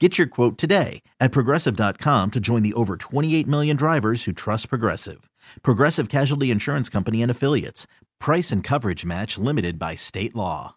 Get 0.00 0.18
your 0.18 0.26
quote 0.26 0.58
today 0.58 1.02
at 1.20 1.30
progressive.com 1.30 2.32
to 2.32 2.40
join 2.40 2.62
the 2.64 2.72
over 2.74 2.96
28 2.96 3.46
million 3.46 3.76
drivers 3.76 4.24
who 4.24 4.32
trust 4.32 4.68
Progressive. 4.68 5.30
Progressive 5.62 6.08
Casualty 6.08 6.50
Insurance 6.50 6.88
Company 6.88 7.22
and 7.22 7.30
Affiliates. 7.30 7.86
Price 8.18 8.50
and 8.50 8.64
coverage 8.64 9.04
match 9.04 9.38
limited 9.38 9.78
by 9.78 9.94
state 9.94 10.34
law. 10.34 10.74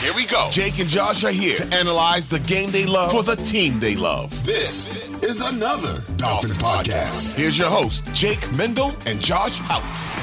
Here 0.00 0.12
we 0.16 0.26
go. 0.26 0.48
Jake 0.50 0.80
and 0.80 0.88
Josh 0.88 1.22
are 1.22 1.30
here 1.30 1.54
to 1.54 1.66
analyze 1.76 2.26
the 2.26 2.40
game 2.40 2.70
they 2.72 2.84
love 2.86 3.12
for 3.12 3.22
the 3.22 3.36
team 3.36 3.78
they 3.78 3.94
love. 3.94 4.30
This 4.44 4.90
is 5.22 5.40
another 5.40 6.02
Dolphins 6.16 6.58
podcast. 6.58 7.36
Here's 7.36 7.58
your 7.58 7.68
host, 7.68 8.12
Jake 8.12 8.40
Mendel 8.56 8.92
and 9.06 9.20
Josh 9.20 9.60
Houtz. 9.60 10.14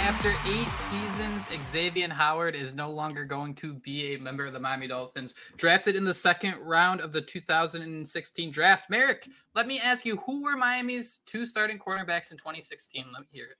After 0.00 0.30
eight 0.48 0.68
seasons, 0.78 1.09
Xavien 1.58 2.10
Howard 2.10 2.54
is 2.54 2.74
no 2.74 2.90
longer 2.90 3.24
going 3.24 3.54
to 3.56 3.74
be 3.74 4.14
a 4.14 4.18
member 4.18 4.46
of 4.46 4.52
the 4.52 4.60
Miami 4.60 4.86
Dolphins. 4.86 5.34
Drafted 5.56 5.96
in 5.96 6.04
the 6.04 6.14
second 6.14 6.54
round 6.60 7.00
of 7.00 7.12
the 7.12 7.20
2016 7.20 8.50
draft. 8.50 8.90
Marek, 8.90 9.28
let 9.54 9.66
me 9.66 9.80
ask 9.80 10.04
you, 10.04 10.16
who 10.18 10.42
were 10.42 10.56
Miami's 10.56 11.20
two 11.26 11.46
starting 11.46 11.78
cornerbacks 11.78 12.30
in 12.30 12.38
2016? 12.38 13.06
Let 13.12 13.22
me 13.22 13.28
hear 13.32 13.46
it. 13.46 13.56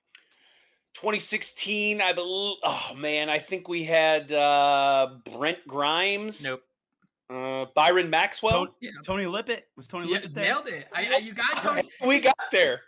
2016, 0.95 2.01
I 2.01 2.13
believe. 2.13 2.57
Oh 2.63 2.91
man, 2.97 3.29
I 3.29 3.39
think 3.39 3.67
we 3.67 3.83
had 3.83 4.31
uh, 4.31 5.15
Brent 5.25 5.65
Grimes. 5.67 6.43
Nope. 6.43 6.61
Uh, 7.29 7.65
Byron 7.75 8.09
Maxwell. 8.09 8.65
Tony, 8.65 8.71
yeah. 8.81 8.91
Tony 9.05 9.25
Lippett 9.25 9.67
was 9.77 9.87
Tony 9.87 10.09
yeah, 10.09 10.15
Lippett 10.15 10.33
there? 10.33 10.43
Nailed 10.43 10.67
it. 10.67 10.87
I, 10.93 11.13
I, 11.13 11.17
you 11.17 11.33
got 11.33 11.47
Tony. 11.63 11.81
we 12.05 12.19
got 12.19 12.35
there. 12.51 12.81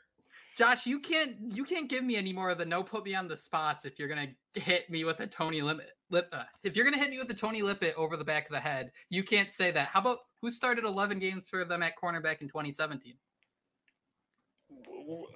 Josh, 0.56 0.86
you 0.86 1.00
can't 1.00 1.36
you 1.42 1.64
can't 1.64 1.90
give 1.90 2.04
me 2.04 2.16
any 2.16 2.32
more 2.32 2.50
of 2.50 2.58
the 2.58 2.66
no 2.66 2.84
put 2.84 3.06
me 3.06 3.16
on 3.16 3.28
the 3.28 3.36
spots 3.38 3.86
if 3.86 3.98
you're 3.98 4.08
gonna 4.08 4.28
hit 4.54 4.90
me 4.90 5.04
with 5.04 5.20
a 5.20 5.28
Tony 5.28 5.62
Lippett. 5.62 5.92
Lip, 6.12 6.28
uh, 6.32 6.44
if 6.64 6.76
you're 6.76 6.86
gonna 6.86 6.98
hit 6.98 7.10
me 7.10 7.18
with 7.18 7.30
a 7.32 7.34
Tony 7.34 7.62
Lippett 7.62 7.96
over 7.98 8.18
the 8.18 8.24
back 8.24 8.46
of 8.46 8.52
the 8.52 8.60
head, 8.60 8.92
you 9.10 9.24
can't 9.24 9.50
say 9.50 9.72
that. 9.72 9.88
How 9.88 10.02
about 10.02 10.20
who 10.42 10.52
started 10.52 10.86
11 10.86 11.20
games 11.20 11.50
for 11.50 11.66
them 11.66 11.82
at 11.82 11.94
cornerback 12.02 12.42
in 12.42 12.48
2017? 12.48 13.16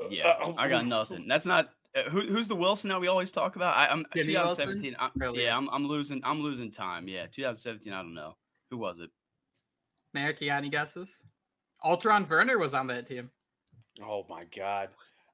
Yeah, 0.09 0.33
uh, 0.41 0.53
I 0.57 0.67
got 0.67 0.85
nothing. 0.85 1.25
That's 1.27 1.45
not 1.45 1.69
uh, 1.95 2.03
who, 2.09 2.21
who's 2.27 2.47
the 2.47 2.55
Wilson 2.55 2.89
that 2.89 2.99
we 2.99 3.07
always 3.07 3.31
talk 3.31 3.55
about. 3.55 3.75
I, 3.75 3.91
am 3.91 4.05
2017. 4.13 4.95
I'm, 4.99 5.11
really? 5.15 5.43
Yeah, 5.43 5.58
I'm, 5.58 5.67
I'm 5.69 5.87
losing. 5.87 6.21
I'm 6.23 6.42
losing 6.42 6.71
time. 6.71 7.08
Yeah, 7.08 7.25
2017. 7.25 7.92
I 7.92 8.02
don't 8.02 8.13
know 8.13 8.36
who 8.69 8.77
was 8.77 8.99
it. 8.99 9.09
Marek, 10.13 10.42
you 10.42 10.47
got 10.47 10.58
any 10.58 10.69
guesses? 10.69 11.23
Alterraun 11.83 12.25
Verner 12.25 12.58
was 12.58 12.73
on 12.73 12.87
that 12.87 13.05
team. 13.05 13.30
Oh 14.03 14.25
my 14.30 14.43
god. 14.55 14.89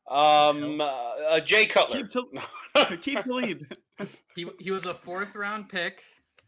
Um, 0.09 0.81
uh, 0.81 0.85
uh, 0.85 1.39
Jay 1.39 1.65
Cutler. 1.65 2.05
Keep, 2.05 3.01
keep 3.01 3.23
believe. 3.25 3.65
he 4.35 4.47
he 4.59 4.71
was 4.71 4.85
a 4.85 4.93
fourth 4.93 5.35
round 5.35 5.69
pick. 5.69 6.03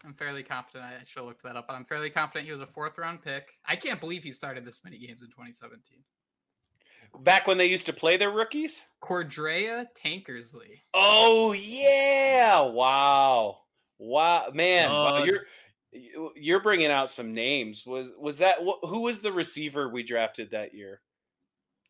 I'm 0.05 0.13
fairly 0.13 0.43
confident. 0.43 0.85
I 0.85 1.03
should 1.03 1.19
have 1.19 1.25
looked 1.25 1.43
that 1.43 1.55
up, 1.55 1.67
but 1.67 1.73
I'm 1.73 1.85
fairly 1.85 2.09
confident 2.09 2.45
he 2.45 2.51
was 2.51 2.61
a 2.61 2.67
fourth 2.67 2.97
round 2.97 3.23
pick. 3.23 3.53
I 3.65 3.75
can't 3.75 3.99
believe 3.99 4.23
he 4.23 4.31
started 4.31 4.65
this 4.65 4.83
many 4.83 4.97
games 4.99 5.21
in 5.21 5.29
2017. 5.29 5.99
Back 7.23 7.47
when 7.47 7.57
they 7.57 7.65
used 7.65 7.85
to 7.85 7.93
play 7.93 8.17
their 8.17 8.31
rookies? 8.31 8.83
Cordrea 9.01 9.87
Tankersley. 9.97 10.81
Oh 10.93 11.53
yeah! 11.53 12.61
Wow, 12.61 13.59
wow, 13.99 14.47
man, 14.53 14.89
uh, 14.89 14.93
wow, 14.93 15.23
you're 15.23 15.41
you're 16.35 16.61
bringing 16.61 16.91
out 16.91 17.09
some 17.09 17.33
names. 17.33 17.85
Was 17.85 18.09
was 18.19 18.39
that 18.39 18.57
who 18.81 19.01
was 19.01 19.19
the 19.19 19.31
receiver 19.31 19.89
we 19.89 20.03
drafted 20.03 20.51
that 20.51 20.73
year? 20.73 21.01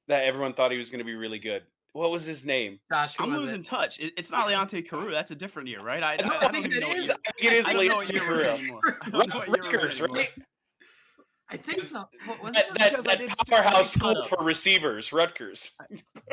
That 0.08 0.24
everyone 0.24 0.54
thought 0.54 0.72
he 0.72 0.78
was 0.78 0.90
going 0.90 1.00
to 1.00 1.06
be 1.06 1.16
really 1.16 1.40
good. 1.40 1.64
What 1.94 2.12
was 2.12 2.26
his 2.26 2.44
name? 2.44 2.80
Gosh, 2.92 3.16
I'm 3.20 3.34
losing 3.36 3.62
it? 3.62 3.66
touch. 3.66 4.00
It, 4.00 4.14
it's 4.18 4.30
not 4.30 4.48
Leonte 4.50 4.88
Carroo. 4.88 5.12
That's 5.12 5.32
a 5.32 5.36
different 5.36 5.70
year, 5.70 5.82
right? 5.82 6.04
I, 6.04 6.18
no, 6.18 6.36
I, 6.36 6.46
I, 6.46 6.48
I 6.48 6.52
think 6.52 6.66
it 6.68 6.84
is. 6.84 7.10
I 7.10 7.32
think 7.40 7.54
it 7.54 7.54
is 7.54 7.66
Leonte 7.68 8.20
Carroo. 8.20 9.48
Rutgers, 9.48 10.02
right? 10.02 10.30
I 11.50 11.58
think 11.58 11.84
so. 11.84 12.10
What 12.26 12.44
was 12.44 12.56
that, 12.56 12.66
that, 12.78 13.04
that 13.04 13.20
powerhouse 13.48 13.94
school 13.94 14.26
for 14.26 14.44
receivers, 14.44 15.14
Rutgers. 15.14 15.72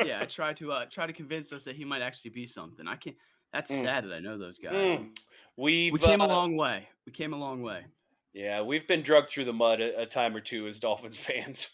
yeah, 0.03 0.19
I 0.21 0.25
tried 0.25 0.57
to 0.57 0.71
uh, 0.71 0.85
try 0.91 1.05
to 1.05 1.13
convince 1.13 1.53
us 1.53 1.63
that 1.65 1.75
he 1.75 1.85
might 1.85 2.01
actually 2.01 2.31
be 2.31 2.47
something. 2.47 2.87
I 2.87 2.95
can't. 2.95 3.15
That's 3.53 3.71
mm. 3.71 3.81
sad 3.83 4.05
that 4.05 4.13
I 4.13 4.19
know 4.19 4.37
those 4.37 4.57
guys. 4.57 4.73
Mm. 4.73 5.09
we 5.55 5.91
we 5.91 5.99
came 5.99 6.21
uh, 6.21 6.25
a 6.25 6.27
long 6.27 6.57
way. 6.57 6.89
We 7.05 7.11
came 7.11 7.33
a 7.33 7.37
long 7.37 7.61
way. 7.61 7.85
Yeah, 8.33 8.63
we've 8.63 8.87
been 8.87 9.03
drugged 9.03 9.29
through 9.29 9.45
the 9.45 9.53
mud 9.53 9.79
a, 9.79 10.01
a 10.01 10.05
time 10.07 10.35
or 10.35 10.41
two 10.41 10.67
as 10.67 10.79
Dolphins 10.79 11.17
fans. 11.19 11.67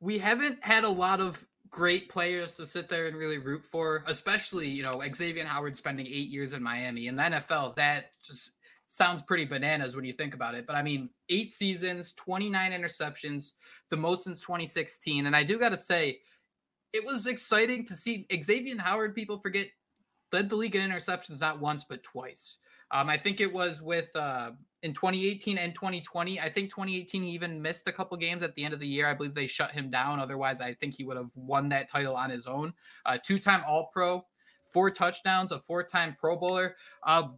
We 0.00 0.18
haven't 0.18 0.64
had 0.64 0.84
a 0.84 0.88
lot 0.88 1.20
of 1.20 1.46
great 1.68 2.08
players 2.08 2.56
to 2.56 2.66
sit 2.66 2.88
there 2.88 3.06
and 3.06 3.16
really 3.16 3.38
root 3.38 3.64
for, 3.64 4.02
especially, 4.06 4.68
you 4.68 4.82
know, 4.82 4.98
Xavien 4.98 5.44
Howard 5.44 5.76
spending 5.76 6.06
eight 6.06 6.28
years 6.28 6.52
in 6.52 6.62
Miami. 6.62 7.06
In 7.06 7.16
the 7.16 7.22
NFL, 7.22 7.76
that 7.76 8.06
just 8.22 8.52
sounds 8.88 9.22
pretty 9.22 9.44
bananas 9.44 9.94
when 9.94 10.04
you 10.04 10.12
think 10.12 10.34
about 10.34 10.56
it. 10.56 10.66
But 10.66 10.74
I 10.74 10.82
mean, 10.82 11.10
eight 11.28 11.52
seasons, 11.52 12.12
29 12.14 12.72
interceptions, 12.72 13.52
the 13.88 13.96
most 13.96 14.24
since 14.24 14.40
2016. 14.40 15.26
And 15.26 15.36
I 15.36 15.44
do 15.44 15.58
got 15.58 15.68
to 15.68 15.76
say, 15.76 16.20
it 16.92 17.04
was 17.04 17.28
exciting 17.28 17.84
to 17.86 17.94
see 17.94 18.26
Xavien 18.30 18.80
Howard, 18.80 19.14
people 19.14 19.38
forget, 19.38 19.68
led 20.32 20.50
the 20.50 20.56
league 20.56 20.74
in 20.74 20.90
interceptions 20.90 21.40
not 21.40 21.60
once, 21.60 21.84
but 21.84 22.02
twice. 22.02 22.58
Um, 22.92 23.08
I 23.08 23.16
think 23.16 23.40
it 23.40 23.52
was 23.52 23.80
with 23.80 24.14
uh, 24.16 24.50
in 24.82 24.94
2018 24.94 25.58
and 25.58 25.74
2020. 25.74 26.40
I 26.40 26.50
think 26.50 26.70
2018 26.70 27.22
he 27.22 27.30
even 27.30 27.60
missed 27.60 27.88
a 27.88 27.92
couple 27.92 28.16
games 28.16 28.42
at 28.42 28.54
the 28.54 28.64
end 28.64 28.74
of 28.74 28.80
the 28.80 28.86
year. 28.86 29.06
I 29.06 29.14
believe 29.14 29.34
they 29.34 29.46
shut 29.46 29.72
him 29.72 29.90
down. 29.90 30.20
Otherwise, 30.20 30.60
I 30.60 30.74
think 30.74 30.94
he 30.94 31.04
would 31.04 31.16
have 31.16 31.30
won 31.34 31.68
that 31.70 31.88
title 31.88 32.16
on 32.16 32.30
his 32.30 32.46
own. 32.46 32.72
Uh, 33.06 33.18
two-time 33.22 33.62
All-Pro, 33.66 34.24
four 34.64 34.90
touchdowns, 34.90 35.52
a 35.52 35.60
four-time 35.60 36.16
Pro 36.18 36.36
Bowler, 36.36 36.76
uh, 37.06 37.28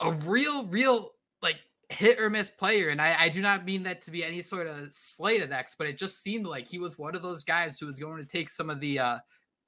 a 0.00 0.12
real, 0.12 0.66
real 0.66 1.12
like 1.42 1.56
hit 1.88 2.20
or 2.20 2.30
miss 2.30 2.50
player. 2.50 2.88
And 2.88 3.02
I, 3.02 3.16
I 3.18 3.28
do 3.28 3.42
not 3.42 3.64
mean 3.64 3.82
that 3.82 4.00
to 4.02 4.10
be 4.10 4.24
any 4.24 4.40
sort 4.40 4.66
of 4.66 4.92
slight 4.92 5.42
at 5.42 5.52
X, 5.52 5.74
but 5.76 5.86
it 5.86 5.98
just 5.98 6.22
seemed 6.22 6.46
like 6.46 6.68
he 6.68 6.78
was 6.78 6.98
one 6.98 7.14
of 7.14 7.22
those 7.22 7.44
guys 7.44 7.78
who 7.78 7.86
was 7.86 7.98
going 7.98 8.18
to 8.18 8.26
take 8.26 8.48
some 8.48 8.70
of 8.70 8.80
the 8.80 8.98
uh, 8.98 9.18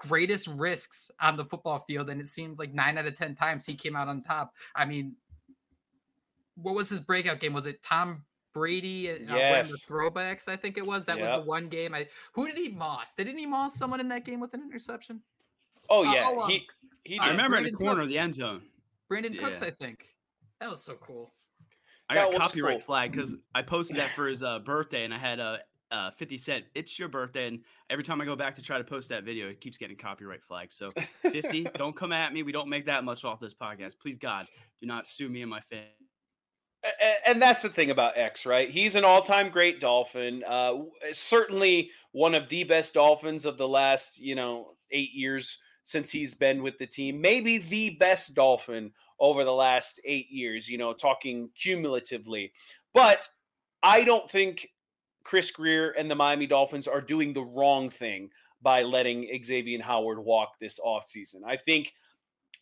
greatest 0.08 0.48
risks 0.48 1.10
on 1.20 1.36
the 1.36 1.44
football 1.44 1.80
field. 1.80 2.10
And 2.10 2.20
it 2.20 2.28
seemed 2.28 2.58
like 2.58 2.72
nine 2.72 2.98
out 2.98 3.06
of 3.06 3.16
10 3.16 3.34
times 3.34 3.66
he 3.66 3.74
came 3.74 3.96
out 3.96 4.08
on 4.08 4.22
top. 4.22 4.54
I 4.74 4.84
mean, 4.84 5.16
what 6.56 6.74
was 6.74 6.88
his 6.88 7.00
breakout 7.00 7.40
game? 7.40 7.52
Was 7.52 7.66
it 7.66 7.82
Tom 7.82 8.24
Brady 8.52 9.10
uh, 9.10 9.16
yes. 9.28 9.70
the 9.70 9.78
throwbacks? 9.78 10.48
I 10.48 10.56
think 10.56 10.76
it 10.76 10.86
was. 10.86 11.06
That 11.06 11.18
yep. 11.18 11.26
was 11.26 11.42
the 11.42 11.48
one 11.48 11.68
game. 11.68 11.94
I 11.94 12.08
who 12.32 12.46
did 12.46 12.58
he 12.58 12.68
moss? 12.68 13.14
Didn't 13.14 13.38
he 13.38 13.46
moss 13.46 13.76
someone 13.76 14.00
in 14.00 14.08
that 14.08 14.24
game 14.24 14.40
with 14.40 14.54
an 14.54 14.62
interception? 14.62 15.22
Oh 15.88 16.02
yeah, 16.02 16.26
uh, 16.26 16.30
oh, 16.30 16.40
um, 16.42 16.50
he, 16.50 16.68
he 17.04 17.18
I 17.18 17.30
remember 17.30 17.56
Brandin 17.56 17.58
in 17.58 17.64
the 17.64 17.70
corner 17.72 17.94
Cooks. 17.94 18.06
of 18.06 18.10
the 18.10 18.18
end 18.18 18.34
zone. 18.34 18.62
Brandin 19.10 19.34
yeah. 19.34 19.40
Cooks, 19.40 19.62
I 19.62 19.70
think. 19.70 20.06
That 20.60 20.70
was 20.70 20.82
so 20.82 20.94
cool. 20.94 21.32
I 22.08 22.14
got 22.14 22.34
a 22.34 22.38
copyright 22.38 22.80
cool. 22.80 22.86
flag 22.86 23.12
because 23.12 23.34
I 23.54 23.62
posted 23.62 23.96
that 23.96 24.10
for 24.14 24.28
his 24.28 24.42
uh, 24.42 24.58
birthday, 24.60 25.04
and 25.04 25.14
I 25.14 25.18
had 25.18 25.38
a 25.40 25.60
uh, 25.92 26.10
50 26.10 26.38
Cent, 26.38 26.64
it's 26.74 26.98
your 26.98 27.08
birthday. 27.08 27.46
And 27.46 27.60
every 27.90 28.02
time 28.02 28.20
I 28.20 28.24
go 28.24 28.34
back 28.34 28.56
to 28.56 28.62
try 28.62 28.78
to 28.78 28.84
post 28.84 29.10
that 29.10 29.24
video, 29.24 29.48
it 29.48 29.60
keeps 29.60 29.76
getting 29.76 29.96
copyright 29.96 30.42
flags. 30.42 30.74
So 30.74 30.88
50, 31.22 31.68
don't 31.76 31.94
come 31.94 32.12
at 32.12 32.32
me. 32.32 32.42
We 32.42 32.50
don't 32.50 32.68
make 32.68 32.86
that 32.86 33.04
much 33.04 33.24
off 33.24 33.38
this 33.38 33.54
podcast. 33.54 33.98
Please, 34.00 34.16
God, 34.16 34.46
do 34.80 34.86
not 34.86 35.06
sue 35.06 35.28
me 35.28 35.42
and 35.42 35.50
my 35.50 35.60
family. 35.60 35.86
And 37.26 37.40
that's 37.40 37.62
the 37.62 37.68
thing 37.68 37.90
about 37.90 38.18
X, 38.18 38.44
right? 38.44 38.68
He's 38.68 38.96
an 38.96 39.04
all-time 39.04 39.50
great 39.50 39.78
Dolphin. 39.78 40.42
Uh, 40.44 40.78
certainly 41.12 41.90
one 42.10 42.34
of 42.34 42.48
the 42.48 42.64
best 42.64 42.94
Dolphins 42.94 43.46
of 43.46 43.56
the 43.56 43.68
last, 43.68 44.18
you 44.18 44.34
know, 44.34 44.74
eight 44.90 45.12
years 45.12 45.58
since 45.84 46.10
he's 46.10 46.34
been 46.34 46.60
with 46.60 46.78
the 46.78 46.86
team. 46.86 47.20
Maybe 47.20 47.58
the 47.58 47.90
best 47.90 48.34
Dolphin 48.34 48.90
over 49.20 49.44
the 49.44 49.52
last 49.52 50.00
eight 50.04 50.28
years. 50.30 50.68
You 50.68 50.76
know, 50.76 50.92
talking 50.92 51.50
cumulatively. 51.54 52.52
But 52.94 53.28
I 53.84 54.02
don't 54.02 54.28
think 54.28 54.68
Chris 55.24 55.50
Grier 55.50 55.90
and 55.90 56.10
the 56.10 56.14
Miami 56.14 56.46
Dolphins 56.46 56.88
are 56.88 57.00
doing 57.00 57.32
the 57.32 57.42
wrong 57.42 57.88
thing 57.88 58.30
by 58.62 58.82
letting 58.82 59.28
Xavien 59.42 59.80
Howard 59.80 60.18
walk 60.18 60.58
this 60.60 60.78
offseason. 60.78 61.40
I 61.46 61.56
think 61.56 61.92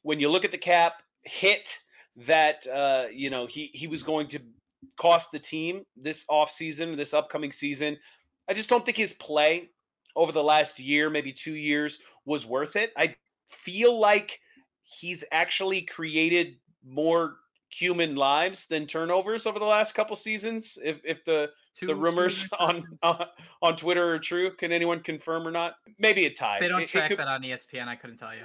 when 0.03 0.19
you 0.19 0.31
look 0.31 0.45
at 0.45 0.51
the 0.51 0.59
cap 0.59 1.03
hit 1.23 1.79
that 2.17 2.67
uh, 2.67 3.07
you 3.13 3.31
know 3.31 3.47
he 3.47 3.71
he 3.73 3.87
was 3.87 4.03
going 4.03 4.27
to 4.29 4.41
cost 4.97 5.31
the 5.31 5.39
team 5.39 5.85
this 5.97 6.25
offseason, 6.31 6.97
this 6.97 7.15
upcoming 7.15 7.53
season, 7.53 7.97
I 8.49 8.55
just 8.55 8.69
don't 8.69 8.85
think 8.85 8.97
his 8.97 9.13
play 9.13 9.69
over 10.17 10.33
the 10.33 10.43
last 10.43 10.79
year, 10.79 11.11
maybe 11.11 11.33
two 11.33 11.55
years, 11.55 11.99
was 12.25 12.47
worth 12.47 12.77
it. 12.77 12.93
I 12.97 13.15
feel 13.49 13.99
like 13.99 14.41
he's 14.83 15.23
actually 15.33 15.83
created 15.83 16.57
more 16.85 17.37
human 17.71 18.17
lives 18.17 18.67
than 18.67 18.87
turnovers 18.87 19.47
over 19.47 19.59
the 19.59 19.65
last 19.65 19.95
couple 19.95 20.17
seasons. 20.17 20.79
If 20.83 21.01
if 21.05 21.25
the 21.25 21.51
two, 21.75 21.87
the 21.87 21.95
rumors 21.95 22.49
on, 22.59 22.85
on 23.03 23.27
on 23.63 23.77
Twitter 23.77 24.15
are 24.15 24.19
true, 24.19 24.55
can 24.57 24.73
anyone 24.73 25.01
confirm 25.01 25.47
or 25.47 25.51
not? 25.51 25.75
Maybe 25.99 26.27
a 26.27 26.31
tie. 26.31 26.59
They 26.61 26.69
don't 26.69 26.83
it, 26.83 26.89
track 26.89 27.07
it 27.07 27.17
could, 27.17 27.19
that 27.19 27.29
on 27.29 27.43
ESPN. 27.43 27.89
I 27.89 27.97
couldn't 27.97 28.19
tell 28.19 28.35
you. 28.35 28.43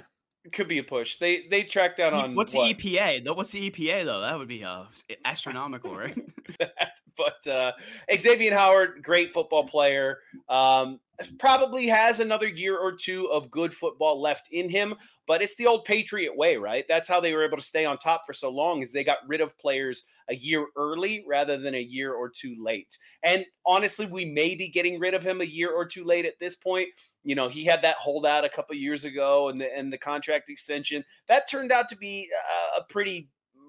Could 0.52 0.68
be 0.68 0.78
a 0.78 0.84
push. 0.84 1.18
They 1.18 1.46
they 1.50 1.64
track 1.64 1.96
that 1.96 2.12
on 2.12 2.34
what's 2.34 2.54
what? 2.54 2.76
the 2.78 2.96
EPA? 2.96 3.34
What's 3.34 3.50
the 3.50 3.70
EPA 3.70 4.04
though? 4.04 4.20
That 4.20 4.38
would 4.38 4.48
be 4.48 4.62
uh, 4.62 4.84
astronomical, 5.24 5.96
right? 5.96 6.16
but 7.16 7.46
uh, 7.48 7.72
Xavien 8.10 8.52
Howard, 8.52 9.02
great 9.02 9.32
football 9.32 9.66
player. 9.66 10.20
Um, 10.48 11.00
probably 11.38 11.86
has 11.86 12.20
another 12.20 12.48
year 12.48 12.78
or 12.78 12.92
two 12.92 13.26
of 13.30 13.50
good 13.50 13.74
football 13.74 14.20
left 14.20 14.48
in 14.52 14.68
him, 14.68 14.94
but 15.26 15.42
it's 15.42 15.56
the 15.56 15.66
old 15.66 15.84
Patriot 15.84 16.36
way, 16.36 16.56
right? 16.56 16.84
That's 16.88 17.08
how 17.08 17.20
they 17.20 17.32
were 17.32 17.44
able 17.44 17.56
to 17.56 17.62
stay 17.62 17.84
on 17.84 17.98
top 17.98 18.22
for 18.26 18.32
so 18.32 18.48
long 18.50 18.82
is 18.82 18.92
they 18.92 19.04
got 19.04 19.18
rid 19.26 19.40
of 19.40 19.58
players 19.58 20.04
a 20.28 20.34
year 20.34 20.66
early 20.76 21.24
rather 21.26 21.58
than 21.58 21.74
a 21.74 21.80
year 21.80 22.14
or 22.14 22.28
two 22.28 22.56
late. 22.62 22.96
And 23.22 23.44
honestly, 23.64 24.06
we 24.06 24.24
may 24.24 24.54
be 24.54 24.68
getting 24.68 25.00
rid 25.00 25.14
of 25.14 25.22
him 25.22 25.40
a 25.40 25.44
year 25.44 25.72
or 25.72 25.84
two 25.84 26.04
late 26.04 26.26
at 26.26 26.38
this 26.38 26.54
point. 26.54 26.88
You 27.24 27.34
know, 27.34 27.48
he 27.48 27.64
had 27.64 27.82
that 27.82 27.96
holdout 27.96 28.44
a 28.44 28.48
couple 28.48 28.76
years 28.76 29.04
ago 29.04 29.48
and 29.48 29.60
the, 29.60 29.74
and 29.76 29.92
the 29.92 29.98
contract 29.98 30.48
extension. 30.48 31.04
That 31.28 31.48
turned 31.48 31.72
out 31.72 31.88
to 31.88 31.96
be 31.96 32.30
a 32.78 32.84
pretty 32.84 33.28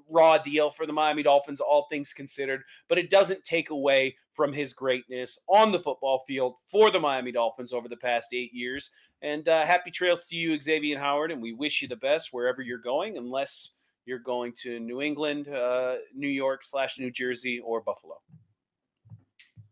raw 0.09 0.37
deal 0.37 0.71
for 0.71 0.85
the 0.85 0.93
Miami 0.93 1.23
Dolphins, 1.23 1.59
all 1.59 1.87
things 1.89 2.13
considered, 2.13 2.63
but 2.87 2.97
it 2.97 3.09
doesn't 3.09 3.43
take 3.43 3.69
away 3.69 4.15
from 4.33 4.53
his 4.53 4.73
greatness 4.73 5.39
on 5.49 5.71
the 5.71 5.79
football 5.79 6.23
field 6.27 6.55
for 6.69 6.91
the 6.91 6.99
Miami 6.99 7.31
Dolphins 7.31 7.73
over 7.73 7.87
the 7.87 7.97
past 7.97 8.33
eight 8.33 8.53
years. 8.53 8.91
And 9.21 9.47
uh, 9.49 9.65
happy 9.65 9.91
trails 9.91 10.25
to 10.27 10.35
you, 10.35 10.57
Xavien 10.57 10.97
Howard, 10.97 11.31
and 11.31 11.41
we 11.41 11.53
wish 11.53 11.81
you 11.81 11.87
the 11.87 11.95
best 11.95 12.29
wherever 12.31 12.61
you're 12.61 12.77
going, 12.77 13.17
unless 13.17 13.71
you're 14.05 14.19
going 14.19 14.53
to 14.61 14.79
New 14.79 15.01
England, 15.01 15.49
uh, 15.49 15.95
New 16.15 16.29
York 16.29 16.63
slash 16.63 16.99
New 16.99 17.11
Jersey, 17.11 17.59
or 17.59 17.81
Buffalo. 17.81 18.15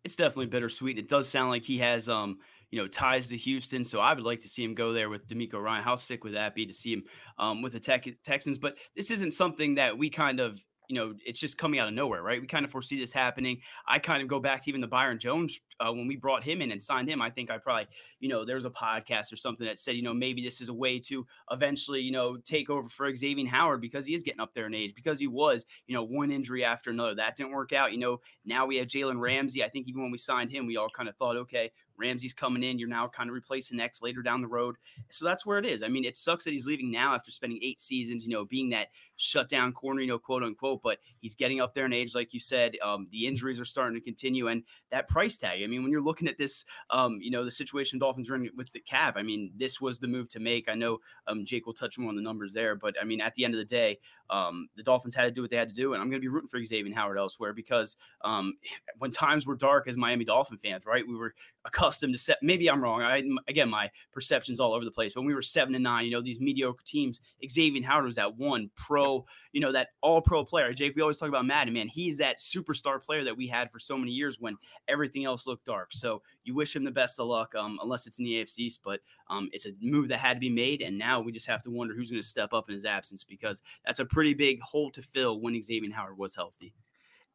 It's 0.03 0.15
definitely 0.15 0.47
bittersweet. 0.47 0.99
It 0.99 1.09
does 1.09 1.27
sound 1.27 1.49
like 1.49 1.63
he 1.63 1.79
has 1.79 2.09
um, 2.09 2.39
you 2.71 2.81
know, 2.81 2.87
ties 2.87 3.27
to 3.29 3.37
Houston. 3.37 3.83
So 3.83 3.99
I 3.99 4.13
would 4.13 4.23
like 4.23 4.41
to 4.41 4.49
see 4.49 4.63
him 4.63 4.75
go 4.75 4.93
there 4.93 5.09
with 5.09 5.27
DeMeco 5.27 5.61
Ryan. 5.61 5.83
How 5.83 5.95
sick 5.95 6.23
would 6.23 6.35
that 6.35 6.55
be 6.55 6.65
to 6.65 6.73
see 6.73 6.93
him 6.93 7.03
um, 7.37 7.61
with 7.61 7.73
the 7.73 7.79
Tech- 7.79 8.07
Texans? 8.23 8.57
But 8.57 8.77
this 8.95 9.11
isn't 9.11 9.31
something 9.31 9.75
that 9.75 9.97
we 9.97 10.09
kind 10.09 10.39
of 10.39 10.59
you 10.89 10.95
know, 10.95 11.13
it's 11.25 11.39
just 11.39 11.57
coming 11.57 11.79
out 11.79 11.87
of 11.87 11.93
nowhere, 11.93 12.21
right? 12.21 12.41
We 12.41 12.47
kind 12.47 12.65
of 12.65 12.71
foresee 12.71 12.99
this 12.99 13.13
happening. 13.13 13.61
I 13.87 13.99
kind 13.99 14.21
of 14.21 14.27
go 14.27 14.39
back 14.39 14.63
to 14.63 14.69
even 14.69 14.81
the 14.81 14.87
Byron 14.87 15.19
Jones 15.19 15.59
uh, 15.79 15.91
when 15.91 16.07
we 16.07 16.15
brought 16.15 16.43
him 16.43 16.61
in 16.61 16.71
and 16.71 16.81
signed 16.81 17.09
him. 17.09 17.21
I 17.21 17.29
think 17.29 17.49
I 17.49 17.57
probably, 17.57 17.87
you 18.19 18.29
know, 18.29 18.45
there 18.45 18.55
was 18.55 18.65
a 18.65 18.69
podcast 18.69 19.31
or 19.31 19.35
something 19.35 19.65
that 19.65 19.79
said, 19.79 19.95
you 19.95 20.03
know, 20.03 20.13
maybe 20.13 20.41
this 20.41 20.61
is 20.61 20.69
a 20.69 20.73
way 20.73 20.99
to 21.07 21.25
eventually, 21.51 22.01
you 22.01 22.11
know, 22.11 22.37
take 22.37 22.69
over 22.69 22.87
for 22.89 23.11
Xavien 23.11 23.47
Howard 23.47 23.81
because 23.81 24.05
he 24.05 24.13
is 24.13 24.23
getting 24.23 24.41
up 24.41 24.53
there 24.53 24.67
in 24.67 24.73
age, 24.73 24.93
because 24.95 25.19
he 25.19 25.27
was, 25.27 25.65
you 25.87 25.95
know, 25.95 26.03
one 26.03 26.31
injury 26.31 26.63
after 26.63 26.91
another. 26.91 27.15
That 27.15 27.35
didn't 27.35 27.53
work 27.53 27.73
out. 27.73 27.91
You 27.91 27.99
know, 27.99 28.21
now 28.45 28.65
we 28.65 28.77
have 28.77 28.87
Jalen 28.87 29.19
Ramsey. 29.19 29.63
I 29.63 29.69
think 29.69 29.87
even 29.87 30.01
when 30.01 30.11
we 30.11 30.17
signed 30.17 30.51
him, 30.51 30.65
we 30.65 30.77
all 30.77 30.89
kind 30.89 31.09
of 31.09 31.15
thought, 31.15 31.37
okay, 31.37 31.71
Ramsey's 31.97 32.33
coming 32.33 32.63
in. 32.63 32.79
You're 32.79 32.89
now 32.89 33.07
kind 33.07 33.29
of 33.29 33.33
replacing 33.33 33.79
X 33.79 34.01
later 34.01 34.21
down 34.21 34.41
the 34.41 34.47
road. 34.47 34.75
So 35.09 35.25
that's 35.25 35.45
where 35.45 35.57
it 35.57 35.65
is. 35.65 35.83
I 35.83 35.87
mean, 35.87 36.05
it 36.05 36.17
sucks 36.17 36.43
that 36.43 36.51
he's 36.51 36.65
leaving 36.65 36.91
now 36.91 37.15
after 37.15 37.31
spending 37.31 37.59
eight 37.61 37.79
seasons, 37.79 38.25
you 38.25 38.33
know, 38.33 38.45
being 38.45 38.69
that 38.69 38.87
shutdown 39.17 39.73
corner, 39.73 40.01
you 40.01 40.07
know, 40.07 40.19
quote 40.19 40.43
unquote, 40.43 40.81
but 40.83 40.99
he's 41.19 41.35
getting 41.35 41.61
up 41.61 41.73
there 41.73 41.85
in 41.85 41.93
age, 41.93 42.15
like 42.15 42.33
you 42.33 42.39
said. 42.39 42.77
Um, 42.83 43.07
the 43.11 43.27
injuries 43.27 43.59
are 43.59 43.65
starting 43.65 43.99
to 43.99 44.03
continue. 44.03 44.47
And 44.47 44.63
that 44.91 45.07
price 45.07 45.37
tag, 45.37 45.61
I 45.63 45.67
mean, 45.67 45.83
when 45.83 45.91
you're 45.91 46.01
looking 46.01 46.27
at 46.27 46.37
this, 46.37 46.65
um, 46.89 47.19
you 47.21 47.31
know, 47.31 47.45
the 47.45 47.51
situation 47.51 47.99
Dolphins 47.99 48.29
are 48.29 48.35
in 48.35 48.49
with 48.55 48.71
the 48.73 48.79
cap, 48.79 49.15
I 49.17 49.23
mean, 49.23 49.51
this 49.57 49.79
was 49.79 49.99
the 49.99 50.07
move 50.07 50.29
to 50.29 50.39
make. 50.39 50.69
I 50.69 50.75
know 50.75 50.99
um, 51.27 51.45
Jake 51.45 51.65
will 51.65 51.73
touch 51.73 51.97
more 51.97 52.09
on 52.09 52.15
the 52.15 52.21
numbers 52.21 52.53
there, 52.53 52.75
but 52.75 52.95
I 53.01 53.05
mean, 53.05 53.21
at 53.21 53.33
the 53.35 53.45
end 53.45 53.53
of 53.53 53.59
the 53.59 53.65
day, 53.65 53.99
um, 54.29 54.67
the 54.75 54.83
Dolphins 54.83 55.15
had 55.15 55.23
to 55.23 55.31
do 55.31 55.41
what 55.41 55.51
they 55.51 55.57
had 55.57 55.69
to 55.69 55.75
do. 55.75 55.93
And 55.93 56.01
I'm 56.01 56.09
going 56.09 56.19
to 56.19 56.25
be 56.25 56.27
rooting 56.27 56.47
for 56.47 56.59
Xavien 56.59 56.93
Howard 56.93 57.17
elsewhere 57.17 57.53
because 57.53 57.95
um, 58.23 58.53
when 58.97 59.11
times 59.11 59.45
were 59.45 59.55
dark 59.55 59.87
as 59.87 59.97
Miami 59.97 60.25
Dolphin 60.25 60.57
fans, 60.57 60.85
right, 60.85 61.07
we 61.07 61.15
were 61.15 61.33
accustomed 61.63 62.13
to 62.13 62.19
set. 62.19 62.37
Maybe 62.41 62.69
I'm 62.69 62.81
wrong. 62.81 63.01
I 63.01 63.23
again, 63.47 63.69
my 63.69 63.89
perceptions 64.11 64.59
all 64.59 64.73
over 64.73 64.85
the 64.85 64.91
place. 64.91 65.13
But 65.13 65.21
when 65.21 65.27
we 65.27 65.35
were 65.35 65.41
seven 65.41 65.75
and 65.75 65.83
nine, 65.83 66.05
you 66.05 66.11
know, 66.11 66.21
these 66.21 66.39
mediocre 66.39 66.83
teams. 66.85 67.19
Xavien 67.43 67.83
Howard 67.83 68.05
was 68.05 68.15
that 68.15 68.37
one 68.37 68.69
pro, 68.75 69.04
you 69.51 69.61
know, 69.61 69.71
that 69.71 69.89
all 70.01 70.21
pro 70.21 70.43
player. 70.43 70.73
Jake, 70.73 70.95
we 70.95 71.01
always 71.01 71.17
talk 71.17 71.29
about 71.29 71.45
Madden. 71.45 71.73
Man, 71.73 71.87
he's 71.87 72.17
that 72.17 72.39
superstar 72.39 73.01
player 73.01 73.23
that 73.23 73.37
we 73.37 73.47
had 73.47 73.71
for 73.71 73.79
so 73.79 73.97
many 73.97 74.11
years 74.11 74.37
when 74.39 74.57
everything 74.87 75.25
else 75.25 75.47
looked 75.47 75.65
dark. 75.65 75.91
So 75.93 76.21
you 76.43 76.53
wish 76.53 76.75
him 76.75 76.83
the 76.83 76.91
best 76.91 77.19
of 77.19 77.27
luck, 77.27 77.55
um, 77.55 77.79
unless 77.81 78.07
it's 78.07 78.19
in 78.19 78.25
the 78.25 78.33
AFC 78.33 78.59
East. 78.59 78.81
But 78.83 79.01
um, 79.29 79.49
it's 79.51 79.65
a 79.65 79.71
move 79.81 80.09
that 80.09 80.19
had 80.19 80.35
to 80.35 80.39
be 80.39 80.49
made, 80.49 80.81
and 80.81 80.97
now 80.97 81.21
we 81.21 81.31
just 81.31 81.47
have 81.47 81.61
to 81.63 81.71
wonder 81.71 81.93
who's 81.93 82.11
going 82.11 82.21
to 82.21 82.27
step 82.27 82.53
up 82.53 82.69
in 82.69 82.75
his 82.75 82.85
absence 82.85 83.23
because 83.23 83.61
that's 83.85 83.99
a 83.99 84.05
pretty 84.05 84.33
big 84.33 84.61
hole 84.61 84.91
to 84.91 85.01
fill 85.01 85.39
when 85.39 85.53
Xavien 85.55 85.93
Howard 85.93 86.17
was 86.17 86.35
healthy 86.35 86.73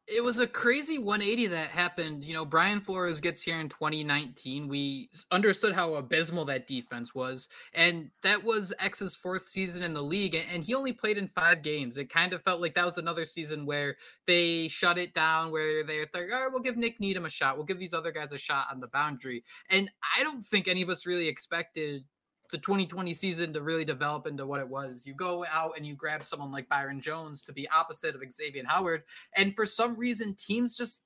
it 0.07 0.23
was 0.23 0.39
a 0.39 0.47
crazy 0.47 0.97
180 0.97 1.47
that 1.47 1.69
happened. 1.69 2.25
You 2.25 2.33
know, 2.33 2.45
Brian 2.45 2.81
Flores 2.81 3.21
gets 3.21 3.41
here 3.43 3.59
in 3.59 3.69
2019. 3.69 4.67
We 4.67 5.09
understood 5.31 5.73
how 5.73 5.93
abysmal 5.93 6.45
that 6.45 6.67
defense 6.67 7.13
was, 7.15 7.47
and 7.73 8.09
that 8.23 8.43
was 8.43 8.73
X's 8.79 9.15
fourth 9.15 9.49
season 9.49 9.83
in 9.83 9.93
the 9.93 10.01
league, 10.01 10.35
and 10.35 10.63
he 10.63 10.73
only 10.73 10.93
played 10.93 11.17
in 11.17 11.27
five 11.27 11.61
games. 11.61 11.97
It 11.97 12.09
kind 12.09 12.33
of 12.33 12.43
felt 12.43 12.61
like 12.61 12.75
that 12.75 12.85
was 12.85 12.97
another 12.97 13.25
season 13.25 13.65
where 13.65 13.95
they 14.27 14.67
shut 14.67 14.97
it 14.97 15.13
down, 15.13 15.51
where 15.51 15.83
they 15.83 16.03
thought, 16.05 16.23
all 16.31 16.43
right, 16.43 16.51
we'll 16.51 16.61
give 16.61 16.77
Nik 16.77 16.99
Needham 16.99 17.25
a 17.25 17.29
shot, 17.29 17.55
we'll 17.55 17.65
give 17.65 17.79
these 17.79 17.93
other 17.93 18.11
guys 18.11 18.31
a 18.31 18.37
shot 18.37 18.67
on 18.71 18.79
the 18.79 18.87
boundary. 18.87 19.43
And 19.69 19.89
I 20.17 20.23
don't 20.23 20.45
think 20.45 20.67
any 20.67 20.81
of 20.81 20.89
us 20.89 21.05
really 21.05 21.27
expected 21.27 22.03
the 22.51 22.57
2020 22.57 23.13
season 23.13 23.53
to 23.53 23.61
really 23.61 23.85
develop 23.85 24.27
into 24.27 24.45
what 24.45 24.59
it 24.59 24.67
was. 24.67 25.05
You 25.07 25.13
go 25.13 25.45
out 25.51 25.73
and 25.77 25.85
you 25.85 25.95
grab 25.95 26.23
someone 26.23 26.51
like 26.51 26.69
Byron 26.69 27.01
Jones 27.01 27.43
to 27.43 27.53
be 27.53 27.67
opposite 27.69 28.15
of 28.15 28.21
Xavien 28.21 28.65
Howard, 28.65 29.03
and 29.35 29.55
for 29.55 29.65
some 29.65 29.97
reason, 29.97 30.35
teams 30.35 30.75
just 30.75 31.03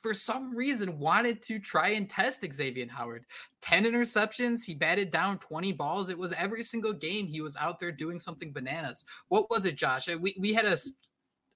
for 0.00 0.14
some 0.14 0.56
reason 0.56 0.98
wanted 0.98 1.42
to 1.42 1.58
try 1.58 1.88
and 1.88 2.08
test 2.08 2.42
Xavien 2.42 2.88
Howard. 2.88 3.24
10 3.62 3.84
interceptions, 3.84 4.64
he 4.64 4.74
batted 4.74 5.10
down 5.10 5.38
20 5.38 5.72
balls. 5.72 6.08
It 6.08 6.18
was 6.18 6.32
every 6.32 6.62
single 6.62 6.92
game 6.92 7.26
he 7.26 7.40
was 7.40 7.56
out 7.56 7.80
there 7.80 7.90
doing 7.90 8.20
something 8.20 8.52
bananas. 8.52 9.04
What 9.28 9.50
was 9.50 9.64
it, 9.64 9.76
Josh? 9.76 10.08
We 10.08 10.36
we 10.38 10.52
had 10.52 10.66
a 10.66 10.76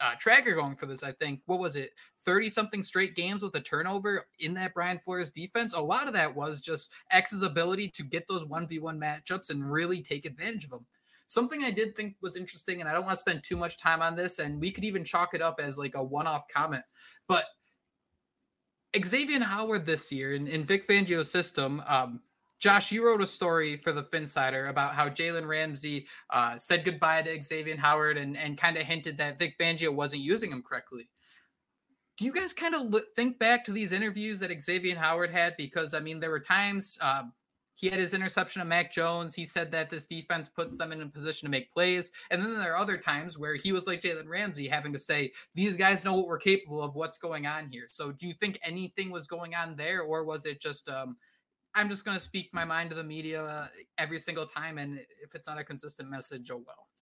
uh, 0.02 0.14
tracker 0.18 0.54
going 0.54 0.74
for 0.74 0.86
this. 0.86 1.02
I 1.02 1.12
think 1.12 1.40
what 1.46 1.60
was 1.60 1.76
it, 1.76 1.92
thirty 2.18 2.48
something 2.48 2.82
straight 2.82 3.14
games 3.14 3.42
with 3.42 3.54
a 3.54 3.60
turnover 3.60 4.26
in 4.40 4.54
that 4.54 4.74
Brian 4.74 4.98
Flores 4.98 5.30
defense. 5.30 5.74
A 5.74 5.80
lot 5.80 6.08
of 6.08 6.12
that 6.14 6.34
was 6.34 6.60
just 6.60 6.92
X's 7.10 7.42
ability 7.42 7.88
to 7.90 8.02
get 8.02 8.26
those 8.28 8.44
one 8.44 8.66
v 8.66 8.78
one 8.80 9.00
matchups 9.00 9.50
and 9.50 9.70
really 9.70 10.02
take 10.02 10.26
advantage 10.26 10.64
of 10.64 10.70
them. 10.70 10.86
Something 11.28 11.62
I 11.64 11.70
did 11.70 11.96
think 11.96 12.16
was 12.20 12.36
interesting, 12.36 12.80
and 12.80 12.88
I 12.88 12.92
don't 12.92 13.04
want 13.04 13.14
to 13.14 13.20
spend 13.20 13.42
too 13.42 13.56
much 13.56 13.78
time 13.78 14.02
on 14.02 14.16
this, 14.16 14.38
and 14.38 14.60
we 14.60 14.70
could 14.70 14.84
even 14.84 15.04
chalk 15.04 15.32
it 15.32 15.40
up 15.40 15.60
as 15.62 15.78
like 15.78 15.94
a 15.94 16.02
one 16.02 16.26
off 16.26 16.42
comment, 16.52 16.84
but 17.28 17.46
Xavien 18.94 19.40
Howard 19.40 19.86
this 19.86 20.12
year 20.12 20.34
in, 20.34 20.46
in 20.46 20.64
Vic 20.64 20.86
Fangio's 20.86 21.30
system, 21.30 21.82
um, 21.86 22.20
Josh, 22.62 22.92
you 22.92 23.04
wrote 23.04 23.20
a 23.20 23.26
story 23.26 23.76
for 23.76 23.90
the 23.90 24.04
Phinsider 24.04 24.70
about 24.70 24.94
how 24.94 25.08
Jalen 25.08 25.48
Ramsey 25.48 26.06
uh, 26.30 26.56
said 26.56 26.84
goodbye 26.84 27.22
to 27.22 27.38
Xavien 27.38 27.76
Howard 27.76 28.16
and, 28.16 28.36
and 28.36 28.56
kind 28.56 28.76
of 28.76 28.84
hinted 28.84 29.18
that 29.18 29.40
Vic 29.40 29.58
Fangio 29.58 29.92
wasn't 29.92 30.22
using 30.22 30.52
him 30.52 30.62
correctly. 30.62 31.08
Do 32.16 32.24
you 32.24 32.32
guys 32.32 32.52
kind 32.52 32.76
of 32.76 33.02
think 33.16 33.40
back 33.40 33.64
to 33.64 33.72
these 33.72 33.90
interviews 33.90 34.38
that 34.38 34.52
Xavien 34.52 34.96
Howard 34.96 35.32
had? 35.32 35.56
Because, 35.56 35.92
I 35.92 35.98
mean, 35.98 36.20
there 36.20 36.30
were 36.30 36.38
times 36.38 36.96
uh, 37.00 37.24
he 37.74 37.88
had 37.88 37.98
his 37.98 38.14
interception 38.14 38.62
of 38.62 38.68
Mac 38.68 38.92
Jones. 38.92 39.34
He 39.34 39.44
said 39.44 39.72
that 39.72 39.90
this 39.90 40.06
defense 40.06 40.48
puts 40.48 40.76
them 40.76 40.92
in 40.92 41.02
a 41.02 41.06
position 41.06 41.46
to 41.46 41.50
make 41.50 41.72
plays. 41.72 42.12
And 42.30 42.40
then 42.40 42.56
there 42.56 42.74
are 42.74 42.80
other 42.80 42.96
times 42.96 43.36
where 43.36 43.56
he 43.56 43.72
was 43.72 43.88
like 43.88 44.02
Jalen 44.02 44.28
Ramsey, 44.28 44.68
having 44.68 44.92
to 44.92 45.00
say, 45.00 45.32
these 45.56 45.76
guys 45.76 46.04
know 46.04 46.14
what 46.14 46.28
we're 46.28 46.38
capable 46.38 46.80
of, 46.80 46.94
what's 46.94 47.18
going 47.18 47.44
on 47.44 47.70
here. 47.72 47.86
So 47.90 48.12
do 48.12 48.28
you 48.28 48.34
think 48.34 48.60
anything 48.62 49.10
was 49.10 49.26
going 49.26 49.56
on 49.56 49.74
there, 49.74 50.02
or 50.02 50.24
was 50.24 50.46
it 50.46 50.60
just 50.60 50.88
um,– 50.88 51.16
I'm 51.74 51.88
just 51.88 52.04
going 52.04 52.16
to 52.16 52.22
speak 52.22 52.50
my 52.52 52.64
mind 52.64 52.90
to 52.90 52.96
the 52.96 53.04
media 53.04 53.70
every 53.98 54.18
single 54.18 54.46
time. 54.46 54.78
And 54.78 54.98
if 55.22 55.34
it's 55.34 55.48
not 55.48 55.58
a 55.58 55.64
consistent 55.64 56.10
message, 56.10 56.50
oh 56.50 56.62
well. 56.66 56.91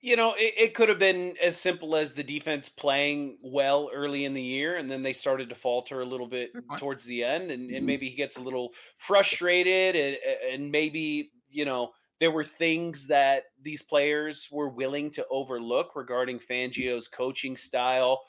You 0.00 0.16
know, 0.16 0.34
it, 0.34 0.54
it, 0.56 0.74
could 0.74 0.88
have 0.88 0.98
been 0.98 1.34
as 1.42 1.56
simple 1.56 1.96
as 1.96 2.12
the 2.12 2.22
defense 2.22 2.68
playing 2.68 3.36
well 3.42 3.90
early 3.92 4.24
in 4.24 4.34
the 4.34 4.42
year, 4.42 4.76
and 4.76 4.90
then 4.90 5.02
they 5.02 5.12
started 5.12 5.48
to 5.48 5.54
falter 5.56 6.00
a 6.00 6.04
little 6.04 6.28
bit 6.28 6.52
towards 6.78 7.04
the 7.04 7.24
end, 7.24 7.50
and, 7.50 7.62
and 7.62 7.70
mm-hmm. 7.70 7.86
maybe 7.86 8.08
he 8.08 8.14
gets 8.14 8.36
a 8.36 8.40
little 8.40 8.70
frustrated, 8.96 9.96
and, 9.96 10.16
and 10.52 10.70
maybe 10.70 11.32
you 11.50 11.64
know 11.64 11.90
there 12.20 12.30
were 12.30 12.44
things 12.44 13.06
that 13.08 13.44
these 13.62 13.82
players 13.82 14.48
were 14.52 14.68
willing 14.68 15.10
to 15.10 15.26
overlook 15.30 15.96
regarding 15.96 16.38
Fangio's 16.38 17.08
coaching 17.08 17.56
style 17.56 18.22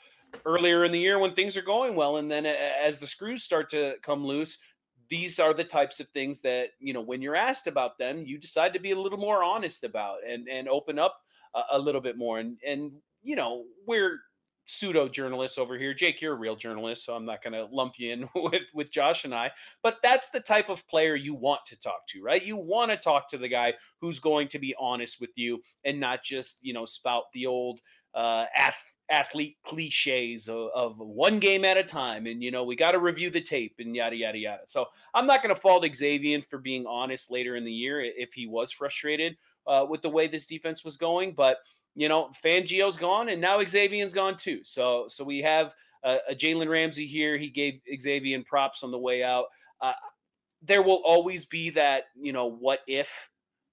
earlier 0.45 0.85
in 0.85 0.91
the 0.91 0.99
year 0.99 1.17
when 1.19 1.33
things 1.33 1.55
are 1.55 1.63
going 1.63 1.95
well, 1.95 2.17
and 2.17 2.31
then 2.31 2.47
as 2.47 2.97
the 2.97 3.07
screws 3.07 3.43
start 3.43 3.69
to 3.69 3.93
come 4.01 4.25
loose. 4.25 4.57
These 5.09 5.39
are 5.39 5.55
the 5.55 5.63
types 5.63 5.99
of 5.99 6.07
things 6.09 6.39
that 6.41 6.67
you 6.79 6.93
know 6.93 7.01
when 7.01 7.19
you're 7.19 7.35
asked 7.35 7.65
about 7.65 7.97
them, 7.97 8.23
you 8.25 8.37
decide 8.37 8.73
to 8.73 8.79
be 8.79 8.91
a 8.91 8.99
little 8.99 9.17
more 9.17 9.43
honest 9.43 9.83
about 9.83 10.17
and 10.27 10.47
and 10.47 10.69
open 10.69 10.99
up 10.99 11.21
a, 11.55 11.77
a 11.77 11.79
little 11.79 12.01
bit 12.01 12.17
more. 12.17 12.39
And 12.39 12.57
and 12.65 12.91
you 13.21 13.35
know, 13.35 13.65
we're 13.85 14.19
pseudo 14.69 15.09
journalists 15.09 15.57
over 15.57 15.77
here. 15.77 15.95
Jake, 15.95 16.21
you're 16.21 16.33
a 16.33 16.37
real 16.37 16.55
journalist, 16.55 17.03
so 17.03 17.15
I'm 17.15 17.25
not 17.25 17.43
going 17.43 17.53
to 17.53 17.65
lump 17.73 17.93
you 17.97 18.13
in 18.13 18.29
with 18.35 18.63
with 18.73 18.91
Josh 18.91 19.25
and 19.25 19.33
I. 19.33 19.51
But 19.81 19.97
that's 20.03 20.29
the 20.29 20.39
type 20.39 20.69
of 20.69 20.87
player 20.87 21.15
you 21.15 21.33
want 21.33 21.61
to 21.67 21.79
talk 21.79 22.07
to, 22.09 22.21
right? 22.21 22.43
You 22.43 22.55
want 22.55 22.91
to 22.91 22.97
talk 22.97 23.27
to 23.29 23.37
the 23.37 23.49
guy 23.49 23.73
who's 23.99 24.19
going 24.19 24.47
to 24.49 24.59
be 24.59 24.75
honest 24.79 25.19
with 25.19 25.31
you 25.35 25.61
and 25.85 25.99
not 25.99 26.23
just 26.23 26.57
you 26.61 26.73
know 26.73 26.85
spout 26.85 27.23
the 27.33 27.47
old 27.47 27.81
uh, 28.13 28.45
athlete 29.09 29.57
cliches 29.65 30.47
of, 30.47 30.69
of, 30.75 30.99
one 30.99 31.39
game 31.39 31.65
at 31.65 31.77
a 31.77 31.83
time 31.83 32.27
and 32.27 32.43
you 32.43 32.51
know 32.51 32.63
we 32.63 32.75
got 32.75 32.91
to 32.91 32.99
review 32.99 33.29
the 33.29 33.41
tape 33.41 33.75
and 33.79 33.95
yada 33.95 34.15
yada 34.15 34.37
yada 34.37 34.61
so 34.67 34.85
i'm 35.15 35.25
not 35.25 35.41
going 35.41 35.53
to 35.53 35.59
fault 35.59 35.83
xavien 35.83 36.45
for 36.45 36.59
being 36.59 36.85
honest 36.85 37.31
later 37.31 37.55
in 37.55 37.65
the 37.65 37.71
year 37.71 38.01
if 38.01 38.33
he 38.33 38.45
was 38.45 38.71
frustrated 38.71 39.35
uh, 39.69 39.85
with 39.85 40.01
the 40.01 40.09
way 40.09 40.27
this 40.27 40.47
defense 40.47 40.83
was 40.83 40.97
going. 40.97 41.33
But 41.33 41.57
you 41.95 42.09
know, 42.09 42.29
Fangio's 42.43 42.97
gone, 42.97 43.29
and 43.29 43.41
now 43.41 43.59
Xavien's 43.59 44.13
gone 44.13 44.37
too. 44.37 44.61
So 44.63 45.05
so 45.07 45.23
we 45.23 45.41
have 45.41 45.73
a, 46.03 46.17
a 46.29 46.35
Jalen 46.35 46.69
Ramsey 46.69 47.05
here. 47.05 47.37
He 47.37 47.49
gave 47.49 47.79
Xavien 47.99 48.45
props 48.45 48.83
on 48.83 48.91
the 48.91 48.99
way 48.99 49.23
out. 49.23 49.45
Uh, 49.81 49.93
there 50.61 50.81
will 50.81 51.01
always 51.05 51.45
be 51.45 51.69
that 51.71 52.03
you 52.19 52.33
know 52.33 52.49
what 52.49 52.79
if 52.87 53.29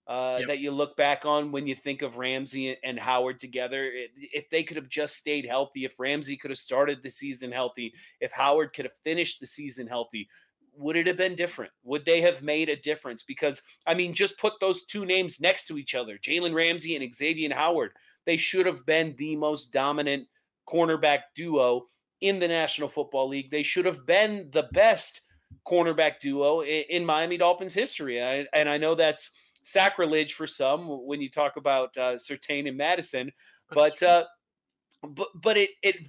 uh, 0.07 0.37
yep. 0.38 0.49
that 0.49 0.59
you 0.61 0.71
look 0.71 0.97
back 0.97 1.25
on 1.25 1.50
when 1.50 1.67
you 1.67 1.75
think 1.75 2.03
of 2.03 2.17
Ramsey 2.17 2.76
and 2.85 2.99
Howard 2.99 3.41
together. 3.41 3.91
If 4.15 4.49
they 4.50 4.62
could 4.62 4.76
have 4.76 4.88
just 4.88 5.17
stayed 5.17 5.45
healthy, 5.45 5.85
if 5.85 5.99
Ramsey 5.99 6.37
could 6.37 6.50
have 6.50 6.59
started 6.59 7.03
the 7.03 7.11
season 7.11 7.50
healthy, 7.50 7.93
if 8.21 8.31
Howard 8.31 8.73
could 8.73 8.85
have 8.85 8.97
finished 9.03 9.41
the 9.41 9.47
season 9.47 9.87
healthy, 9.88 10.29
would 10.76 10.97
it 10.97 11.06
have 11.06 11.16
been 11.16 11.37
different? 11.37 11.73
Would 11.85 12.04
they 12.04 12.21
have 12.21 12.42
made 12.42 12.68
a 12.68 12.76
difference? 12.76 13.23
Because, 13.23 13.62
I 13.87 13.95
mean, 13.95 14.12
just 14.12 14.38
put 14.38 14.54
those 14.61 14.85
two 14.85 15.04
names 15.04 15.40
next 15.40 15.66
to 15.66 15.78
each 15.78 15.95
other 15.95 16.18
Jalen 16.18 16.54
Ramsey 16.54 16.97
and 16.97 17.04
Xavien 17.12 17.52
Howard. 17.52 17.92
They 18.25 18.37
should 18.37 18.66
have 18.66 18.85
been 18.87 19.14
the 19.18 19.37
most 19.37 19.73
dominant 19.73 20.26
cornerback 20.68 21.21
duo 21.35 21.87
in 22.21 22.38
the 22.38 22.49
National 22.49 22.88
Football 22.88 23.28
League. 23.28 23.50
They 23.50 23.62
should 23.62 23.85
have 23.85 24.06
been 24.06 24.50
the 24.52 24.68
best 24.73 25.23
cornerback 25.66 26.21
duo 26.21 26.62
in, 26.62 27.04
Miami 27.04 27.37
Dolphins 27.37 27.75
history. 27.75 28.21
and 28.21 28.68
I 28.68 28.76
know 28.76 28.95
that's 28.95 29.30
sacrilege 29.64 30.35
for 30.35 30.47
some 30.47 30.87
when 31.06 31.21
you 31.21 31.30
talk 31.30 31.56
about 31.56 31.97
uh, 31.97 32.14
Surtain 32.14 32.68
and 32.68 32.76
Madison, 32.76 33.33
but 33.71 34.00
uh, 34.02 34.25
but 35.02 35.28
but 35.35 35.56
it 35.56 35.71
it 35.83 36.06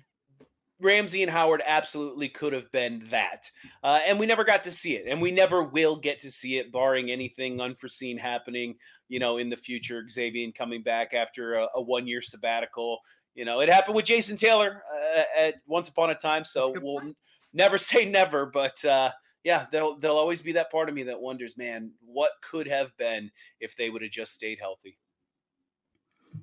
Ramsey 0.79 1.24
and 1.24 1.31
Howard 1.31 1.63
absolutely 1.65 2.29
could 2.29 2.53
have 2.53 2.72
been 2.72 3.05
that. 3.10 3.50
Uh, 3.84 4.00
and 4.05 4.19
we 4.19 4.25
never 4.25 4.43
got 4.43 4.63
to 4.65 4.72
see 4.72 4.96
it. 4.96 5.05
And 5.07 5.22
we 5.22 5.31
never 5.31 5.63
will 5.63 5.96
get 5.96 6.19
to 6.19 6.31
see 6.31 6.57
it, 6.57 6.72
barring 6.72 7.10
anything 7.10 7.60
unforeseen 7.60 8.17
happening, 8.17 8.75
you 9.10 9.19
know, 9.19 9.38
in 9.38 9.50
the 9.50 9.55
future. 9.55 10.03
Xavien 10.03 10.53
coming 10.53 10.84
back 10.84 11.13
after 11.13 11.55
a, 11.55 11.67
a 11.75 11.81
one 11.81 12.07
year 12.07 12.22
sabbatical. 12.22 13.00
You 13.34 13.46
know, 13.46 13.60
it 13.62 13.69
happened 13.69 13.96
with 13.96 14.05
Jason 14.05 14.38
Taylor 14.38 14.84
uh, 14.93 15.24
at 15.38 15.55
once 15.65 15.89
upon 15.89 16.12
a 16.12 16.15
time. 16.15 16.46
So 16.46 16.74
we'll 16.81 17.00
point. 17.00 17.17
never 17.53 17.77
say 17.79 18.05
never. 18.05 18.46
But 18.46 18.84
uh, 18.86 19.12
yeah, 19.43 19.65
there'll, 19.72 19.98
there'll 19.98 20.17
always 20.17 20.43
be 20.43 20.51
that 20.53 20.72
part 20.72 20.89
of 20.89 20.96
me 20.96 21.03
that 21.03 21.19
wonders, 21.19 21.57
man, 21.57 21.91
what 22.05 22.31
could 22.48 22.67
have 22.67 22.96
been 22.98 23.31
if 23.60 23.75
they 23.75 23.89
would 23.89 24.03
have 24.03 24.12
just 24.12 24.34
stayed 24.34 24.60
healthy? 24.60 24.98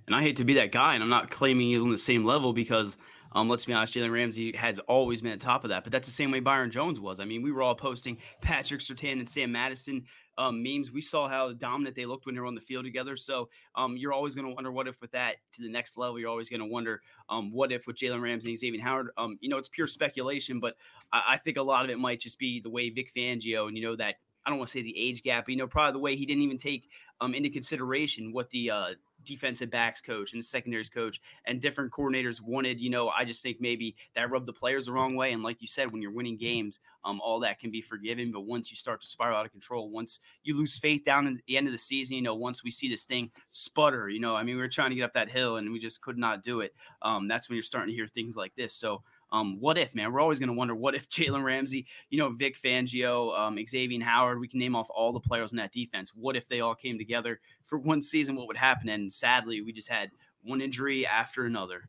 And 0.08 0.16
I 0.16 0.22
hate 0.22 0.38
to 0.38 0.44
be 0.44 0.54
that 0.54 0.72
guy, 0.72 0.94
and 0.94 1.04
I'm 1.04 1.08
not 1.08 1.30
claiming 1.30 1.68
he's 1.68 1.80
on 1.80 1.90
the 1.90 1.98
same 1.98 2.24
level 2.24 2.52
because– 2.52 2.96
um, 3.34 3.48
let's 3.48 3.64
be 3.64 3.72
honest, 3.72 3.94
Jalen 3.94 4.12
Ramsey 4.12 4.54
has 4.56 4.78
always 4.80 5.20
been 5.20 5.32
at 5.32 5.40
top 5.40 5.64
of 5.64 5.70
that, 5.70 5.84
but 5.84 5.92
that's 5.92 6.06
the 6.06 6.14
same 6.14 6.30
way 6.30 6.40
Byron 6.40 6.70
Jones 6.70 7.00
was. 7.00 7.18
I 7.20 7.24
mean, 7.24 7.42
we 7.42 7.50
were 7.50 7.62
all 7.62 7.74
posting 7.74 8.18
Patrick 8.40 8.80
Surtain 8.80 9.18
and 9.18 9.28
Sam 9.28 9.52
Madison 9.52 10.04
um, 10.38 10.62
memes. 10.62 10.92
We 10.92 11.00
saw 11.00 11.28
how 11.28 11.52
dominant 11.52 11.96
they 11.96 12.06
looked 12.06 12.26
when 12.26 12.34
they 12.34 12.40
were 12.40 12.46
on 12.46 12.54
the 12.54 12.60
field 12.60 12.84
together. 12.84 13.16
So 13.16 13.48
um, 13.74 13.96
you're 13.96 14.12
always 14.12 14.34
going 14.34 14.46
to 14.46 14.54
wonder 14.54 14.70
what 14.70 14.88
if 14.88 15.00
with 15.00 15.12
that 15.12 15.36
to 15.54 15.62
the 15.62 15.68
next 15.68 15.96
level. 15.96 16.18
You're 16.18 16.30
always 16.30 16.48
going 16.48 16.60
to 16.60 16.66
wonder 16.66 17.02
um, 17.28 17.52
what 17.52 17.72
if 17.72 17.86
with 17.86 17.96
Jalen 17.96 18.22
Ramsey 18.22 18.52
and 18.52 18.60
Xavien 18.60 18.80
Howard. 18.80 19.08
Um, 19.16 19.38
you 19.40 19.48
know, 19.48 19.58
it's 19.58 19.68
pure 19.68 19.86
speculation, 19.86 20.60
but 20.60 20.74
I, 21.12 21.24
I, 21.30 21.38
think 21.38 21.56
a 21.56 21.62
lot 21.62 21.84
of 21.84 21.90
it 21.90 21.98
might 21.98 22.20
just 22.20 22.38
be 22.38 22.60
the 22.60 22.70
way 22.70 22.90
Vic 22.90 23.12
Fangio 23.14 23.68
and 23.68 23.76
you 23.76 23.82
know 23.82 23.96
that 23.96 24.16
I 24.46 24.50
don't 24.50 24.58
want 24.58 24.68
to 24.68 24.72
say 24.72 24.82
the 24.82 24.96
age 24.98 25.22
gap, 25.22 25.46
but, 25.46 25.52
you 25.52 25.56
know, 25.56 25.66
probably 25.66 25.92
the 25.92 26.00
way 26.00 26.16
he 26.16 26.26
didn't 26.26 26.42
even 26.42 26.58
take 26.58 26.88
um, 27.20 27.34
into 27.34 27.48
consideration 27.48 28.32
what 28.32 28.50
the 28.50 28.70
uh, 28.70 28.88
defensive 29.24 29.70
backs 29.70 30.00
coach 30.00 30.32
and 30.32 30.42
the 30.42 30.46
secondaries 30.46 30.88
coach 30.88 31.20
and 31.46 31.60
different 31.60 31.92
coordinators 31.92 32.40
wanted. 32.40 32.80
You 32.80 32.90
know, 32.90 33.08
I 33.08 33.24
just 33.24 33.42
think 33.42 33.60
maybe 33.60 33.96
that 34.14 34.30
rubbed 34.30 34.46
the 34.46 34.52
players 34.52 34.86
the 34.86 34.92
wrong 34.92 35.14
way. 35.14 35.32
And 35.32 35.42
like 35.42 35.60
you 35.60 35.68
said, 35.68 35.92
when 35.92 36.02
you're 36.02 36.10
winning 36.10 36.36
games, 36.36 36.78
um, 37.04 37.20
all 37.20 37.40
that 37.40 37.60
can 37.60 37.70
be 37.70 37.82
forgiven. 37.82 38.32
But 38.32 38.42
once 38.42 38.70
you 38.70 38.76
start 38.76 39.00
to 39.02 39.06
spiral 39.06 39.36
out 39.36 39.46
of 39.46 39.52
control, 39.52 39.90
once 39.90 40.20
you 40.42 40.56
lose 40.56 40.78
faith 40.78 41.04
down 41.04 41.26
at 41.26 41.34
the 41.46 41.56
end 41.56 41.66
of 41.66 41.72
the 41.72 41.78
season, 41.78 42.16
you 42.16 42.22
know, 42.22 42.34
once 42.34 42.64
we 42.64 42.70
see 42.70 42.88
this 42.88 43.04
thing 43.04 43.30
sputter, 43.50 44.08
you 44.08 44.20
know, 44.20 44.34
I 44.34 44.42
mean, 44.42 44.56
we 44.56 44.62
were 44.62 44.68
trying 44.68 44.90
to 44.90 44.96
get 44.96 45.04
up 45.04 45.14
that 45.14 45.30
hill 45.30 45.56
and 45.56 45.72
we 45.72 45.78
just 45.78 46.00
could 46.00 46.18
not 46.18 46.42
do 46.42 46.60
it. 46.60 46.74
Um, 47.02 47.28
that's 47.28 47.48
when 47.48 47.56
you're 47.56 47.62
starting 47.62 47.90
to 47.90 47.96
hear 47.96 48.06
things 48.06 48.36
like 48.36 48.54
this. 48.56 48.74
So 48.74 49.02
um, 49.32 49.58
what 49.60 49.78
if, 49.78 49.94
man? 49.94 50.12
We're 50.12 50.20
always 50.20 50.38
going 50.38 50.48
to 50.48 50.54
wonder 50.54 50.74
what 50.74 50.94
if 50.94 51.08
Jalen 51.10 51.44
Ramsey, 51.44 51.86
you 52.10 52.18
know, 52.18 52.30
Vic 52.30 52.56
Fangio, 52.60 53.38
um, 53.38 53.56
Xavien 53.56 54.02
Howard, 54.02 54.40
we 54.40 54.48
can 54.48 54.60
name 54.60 54.76
off 54.76 54.88
all 54.90 55.12
the 55.12 55.20
players 55.20 55.52
in 55.52 55.58
that 55.58 55.72
defense. 55.72 56.12
What 56.14 56.36
if 56.36 56.48
they 56.48 56.60
all 56.60 56.74
came 56.74 56.98
together 56.98 57.40
for 57.66 57.78
one 57.78 58.02
season? 58.02 58.36
What 58.36 58.46
would 58.46 58.56
happen? 58.56 58.88
And 58.88 59.12
sadly, 59.12 59.60
we 59.60 59.72
just 59.72 59.88
had 59.88 60.10
one 60.42 60.60
injury 60.60 61.06
after 61.06 61.44
another. 61.44 61.88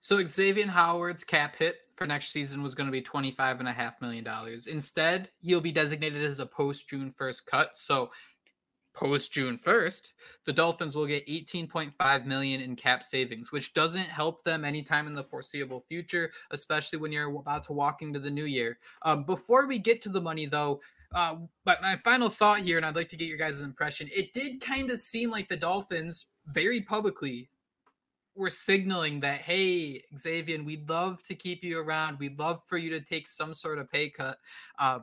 So 0.00 0.18
Xavien 0.18 0.68
Howard's 0.68 1.24
cap 1.24 1.56
hit 1.56 1.76
for 1.96 2.06
next 2.06 2.30
season 2.30 2.62
was 2.62 2.74
going 2.74 2.86
to 2.86 2.92
be 2.92 3.00
$25.5 3.00 4.00
million. 4.02 4.26
Instead, 4.70 5.30
he'll 5.40 5.62
be 5.62 5.72
designated 5.72 6.22
as 6.22 6.40
a 6.40 6.46
post 6.46 6.90
June 6.90 7.10
1st 7.18 7.46
cut. 7.46 7.68
So 7.78 8.10
post 8.94 9.32
June 9.32 9.58
1st, 9.58 10.12
the 10.44 10.52
Dolphins 10.52 10.94
will 10.94 11.06
get 11.06 11.26
18.5 11.26 12.24
million 12.26 12.60
in 12.60 12.76
cap 12.76 13.02
savings, 13.02 13.50
which 13.50 13.74
doesn't 13.74 14.02
help 14.02 14.44
them 14.44 14.64
anytime 14.64 15.06
in 15.06 15.14
the 15.14 15.24
foreseeable 15.24 15.80
future, 15.80 16.30
especially 16.50 16.98
when 16.98 17.12
you're 17.12 17.34
about 17.36 17.64
to 17.64 17.72
walk 17.72 18.02
into 18.02 18.20
the 18.20 18.30
new 18.30 18.44
year. 18.44 18.78
Um, 19.02 19.24
before 19.24 19.66
we 19.66 19.78
get 19.78 20.00
to 20.02 20.08
the 20.08 20.20
money, 20.20 20.46
though, 20.46 20.80
uh, 21.14 21.36
but 21.64 21.80
my 21.80 21.96
final 21.96 22.28
thought 22.28 22.60
here, 22.60 22.76
and 22.76 22.84
I'd 22.84 22.96
like 22.96 23.08
to 23.10 23.16
get 23.16 23.28
your 23.28 23.38
guys' 23.38 23.62
impression. 23.62 24.08
It 24.14 24.32
did 24.32 24.60
kind 24.60 24.90
of 24.90 24.98
seem 24.98 25.30
like 25.30 25.48
the 25.48 25.56
Dolphins 25.56 26.26
very 26.46 26.80
publicly 26.80 27.48
were 28.36 28.50
signaling 28.50 29.20
that, 29.20 29.40
hey, 29.42 30.02
Xavien, 30.16 30.66
we'd 30.66 30.88
love 30.88 31.22
to 31.24 31.34
keep 31.34 31.62
you 31.62 31.78
around. 31.78 32.18
We'd 32.18 32.38
love 32.38 32.62
for 32.66 32.76
you 32.76 32.90
to 32.90 33.00
take 33.00 33.28
some 33.28 33.54
sort 33.54 33.78
of 33.78 33.90
pay 33.90 34.10
cut. 34.10 34.38
Uh, 34.78 35.00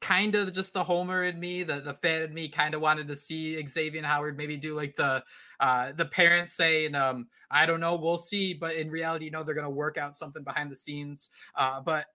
kind 0.00 0.34
of 0.34 0.52
just 0.52 0.72
the 0.72 0.82
homer 0.84 1.24
in 1.24 1.38
me, 1.38 1.62
the 1.62 1.80
the 1.80 1.94
fan 1.94 2.22
in 2.22 2.34
me, 2.34 2.48
kind 2.48 2.74
of 2.74 2.80
wanted 2.80 3.08
to 3.08 3.16
see 3.16 3.56
Xavien 3.62 4.04
Howard 4.04 4.36
maybe 4.36 4.56
do 4.56 4.74
like 4.74 4.96
the 4.96 5.22
uh, 5.60 5.92
the 5.92 6.06
parents 6.06 6.54
saying, 6.54 6.94
um, 6.94 7.28
"I 7.50 7.66
don't 7.66 7.80
know, 7.80 7.96
we'll 7.96 8.18
see," 8.18 8.54
but 8.54 8.76
in 8.76 8.90
reality, 8.90 9.26
you 9.26 9.30
know, 9.30 9.42
they're 9.42 9.54
gonna 9.54 9.70
work 9.70 9.98
out 9.98 10.16
something 10.16 10.42
behind 10.42 10.70
the 10.70 10.76
scenes. 10.76 11.30
Uh, 11.54 11.80
but 11.80 12.06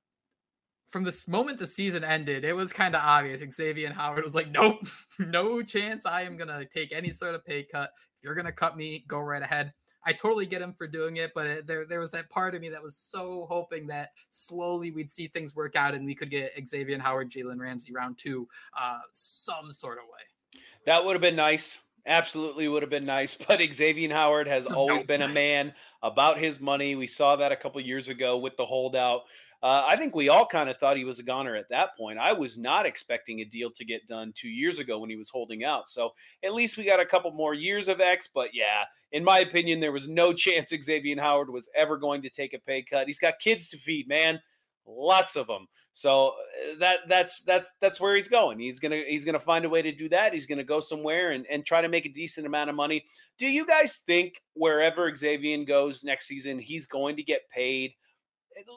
from 0.88 1.04
this 1.04 1.28
moment 1.28 1.60
the 1.60 1.68
season 1.68 2.04
ended, 2.04 2.46
it 2.46 2.56
was 2.56 2.72
kind 2.74 2.96
of 2.96 3.02
obvious. 3.04 3.42
Xavien 3.42 3.94
Howard 3.94 4.24
was 4.24 4.36
like, 4.36 4.50
"Nope, 4.50 4.88
no 5.20 5.62
chance. 5.62 6.06
I 6.06 6.24
am 6.24 6.38
gonna 6.38 6.66
take 6.66 6.92
any 6.94 7.12
sort 7.12 7.36
of 7.36 7.46
pay 7.46 7.64
cut. 7.64 7.92
If 8.18 8.24
you're 8.24 8.36
gonna 8.36 8.52
cut 8.52 8.78
me, 8.78 9.06
go 9.08 9.20
right 9.20 9.42
ahead." 9.42 9.74
I 10.06 10.14
totally 10.14 10.46
get 10.46 10.62
him 10.62 10.74
for 10.74 10.88
doing 10.88 11.18
it, 11.18 11.32
but 11.34 11.48
it, 11.48 11.68
there 11.68 11.86
there 11.86 12.00
was 12.00 12.12
that 12.12 12.30
part 12.30 12.56
of 12.56 12.62
me 12.62 12.70
that 12.70 12.82
was 12.82 12.96
so 12.96 13.48
hoping 13.50 13.88
that 13.88 14.12
slowly 14.32 14.92
we'd 14.92 15.10
see 15.10 15.28
things 15.28 15.56
work 15.56 15.76
out 15.76 15.96
and 15.96 16.06
we 16.06 16.16
could 16.16 16.30
get 16.30 16.56
Xavien 16.58 17.00
Howard, 17.00 17.32
Jalen 17.32 17.60
Ramsey 17.60 17.92
round 17.92 18.18
two, 18.18 18.48
uh, 18.80 19.00
some 19.14 19.72
sort 19.72 19.98
of 19.98 20.04
way. 20.06 20.62
That 20.86 21.04
would 21.04 21.14
have 21.14 21.22
been 21.22 21.36
nice. 21.36 21.80
Absolutely 22.08 22.68
would 22.68 22.84
have 22.84 22.92
been 22.92 23.06
nice. 23.06 23.36
But 23.48 23.60
Xavien 23.60 24.12
Howard 24.12 24.48
has 24.48 24.66
Just 24.66 24.76
always 24.76 25.04
been 25.04 25.24
a 25.24 25.28
man 25.28 25.74
about 26.04 26.38
his 26.38 26.60
money. 26.60 26.96
We 26.96 27.08
saw 27.08 27.36
that 27.38 27.52
a 27.52 27.56
couple 27.56 27.82
years 27.82 28.10
ago 28.10 28.38
with 28.38 28.56
the 28.58 28.66
holdout. 28.66 29.24
Uh, 29.66 29.84
I 29.88 29.96
think 29.96 30.14
we 30.14 30.30
all 30.30 30.46
kind 30.46 30.70
of 30.70 30.78
thought 30.78 30.96
he 30.96 31.06
was 31.06 31.18
a 31.18 31.24
goner 31.24 31.56
at 31.56 31.70
that 31.70 31.98
point. 31.98 32.20
I 32.20 32.32
was 32.34 32.56
not 32.56 32.86
expecting 32.86 33.40
a 33.40 33.46
deal 33.46 33.72
to 33.72 33.84
get 33.84 34.06
done 34.06 34.32
two 34.36 34.48
years 34.48 34.78
ago 34.78 35.00
when 35.00 35.10
he 35.10 35.16
was 35.16 35.32
holding 35.32 35.64
out. 35.64 35.90
So 35.90 36.12
at 36.44 36.54
least 36.54 36.78
we 36.78 36.84
got 36.84 37.00
a 37.00 37.06
couple 37.06 37.32
more 37.32 37.56
years 37.56 37.88
of 37.88 38.00
X. 38.00 38.30
But 38.32 38.50
yeah, 38.54 38.84
in 39.12 39.24
my 39.24 39.40
opinion, 39.40 39.80
there 39.80 39.92
was 39.92 40.08
no 40.08 40.34
chance 40.34 40.72
Xavien 40.72 41.20
Howard 41.20 41.50
was 41.50 41.68
ever 41.76 41.98
going 41.98 42.22
to 42.22 42.30
take 42.30 42.54
a 42.54 42.60
pay 42.60 42.84
cut. 42.84 43.08
He's 43.08 43.18
got 43.18 43.40
kids 43.40 43.70
to 43.70 43.78
feed, 43.80 44.08
man, 44.08 44.40
lots 44.86 45.36
of 45.36 45.48
them. 45.48 45.66
So 45.94 46.28
uh, 46.28 46.78
that 46.78 47.00
that's 47.10 47.42
that's 47.42 47.72
that's 47.82 48.00
where 48.00 48.16
he's 48.16 48.28
going. 48.28 48.60
He's 48.60 48.80
gonna 48.80 49.02
he's 49.08 49.26
gonna 49.26 49.40
find 49.40 49.66
a 49.66 49.70
way 49.70 49.82
to 49.82 49.92
do 49.92 50.10
that. 50.10 50.32
He's 50.32 50.46
gonna 50.46 50.64
go 50.64 50.80
somewhere 50.80 51.32
and, 51.32 51.44
and 51.50 51.66
try 51.66 51.82
to 51.82 51.90
make 51.90 52.06
a 52.06 52.12
decent 52.12 52.46
amount 52.46 52.70
of 52.70 52.76
money. 52.76 53.04
Do 53.40 53.48
you 53.48 53.66
guys 53.66 54.04
think 54.06 54.44
wherever 54.54 55.12
Xavien 55.12 55.68
goes 55.68 56.04
next 56.04 56.28
season, 56.28 56.60
he's 56.60 56.86
going 56.86 57.16
to 57.16 57.24
get 57.24 57.50
paid? 57.50 57.94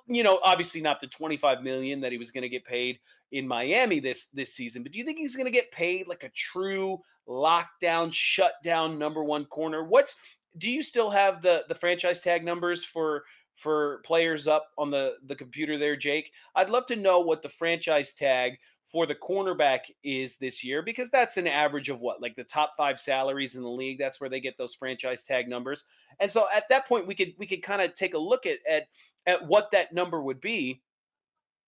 You 0.06 0.22
know, 0.22 0.40
obviously 0.44 0.80
not 0.80 1.00
the 1.00 1.06
25 1.06 1.62
million 1.62 2.00
that 2.00 2.12
he 2.12 2.18
was 2.18 2.30
going 2.30 2.42
to 2.42 2.48
get 2.48 2.64
paid 2.64 2.98
in 3.32 3.46
Miami 3.46 4.00
this 4.00 4.26
this 4.32 4.54
season, 4.54 4.82
but 4.82 4.92
do 4.92 4.98
you 4.98 5.04
think 5.04 5.18
he's 5.18 5.36
going 5.36 5.46
to 5.46 5.52
get 5.52 5.70
paid 5.70 6.08
like 6.08 6.24
a 6.24 6.30
true 6.30 6.98
lockdown, 7.28 8.12
shutdown 8.12 8.98
number 8.98 9.22
one 9.22 9.44
corner? 9.46 9.84
What's 9.84 10.16
do 10.56 10.70
you 10.70 10.82
still 10.82 11.10
have 11.10 11.42
the 11.42 11.64
the 11.68 11.74
franchise 11.74 12.20
tag 12.20 12.44
numbers 12.44 12.84
for 12.84 13.24
for 13.54 14.00
players 14.04 14.48
up 14.48 14.68
on 14.78 14.90
the 14.90 15.14
the 15.26 15.36
computer 15.36 15.78
there, 15.78 15.96
Jake? 15.96 16.32
I'd 16.54 16.70
love 16.70 16.86
to 16.86 16.96
know 16.96 17.20
what 17.20 17.42
the 17.42 17.48
franchise 17.48 18.14
tag 18.14 18.58
for 18.88 19.06
the 19.06 19.14
cornerback 19.14 19.80
is 20.02 20.36
this 20.36 20.64
year 20.64 20.82
because 20.82 21.10
that's 21.10 21.36
an 21.36 21.46
average 21.46 21.90
of 21.90 22.00
what 22.00 22.22
like 22.22 22.34
the 22.36 22.44
top 22.44 22.72
five 22.76 22.98
salaries 22.98 23.54
in 23.54 23.62
the 23.62 23.68
league 23.68 23.98
that's 23.98 24.20
where 24.20 24.30
they 24.30 24.40
get 24.40 24.56
those 24.56 24.74
franchise 24.74 25.24
tag 25.24 25.46
numbers 25.46 25.86
and 26.20 26.32
so 26.32 26.46
at 26.54 26.66
that 26.70 26.88
point 26.88 27.06
we 27.06 27.14
could 27.14 27.34
we 27.36 27.46
could 27.46 27.62
kind 27.62 27.82
of 27.82 27.94
take 27.94 28.14
a 28.14 28.18
look 28.18 28.46
at 28.46 28.58
at 28.68 28.88
at 29.28 29.46
what 29.46 29.70
that 29.70 29.92
number 29.92 30.20
would 30.20 30.40
be. 30.40 30.80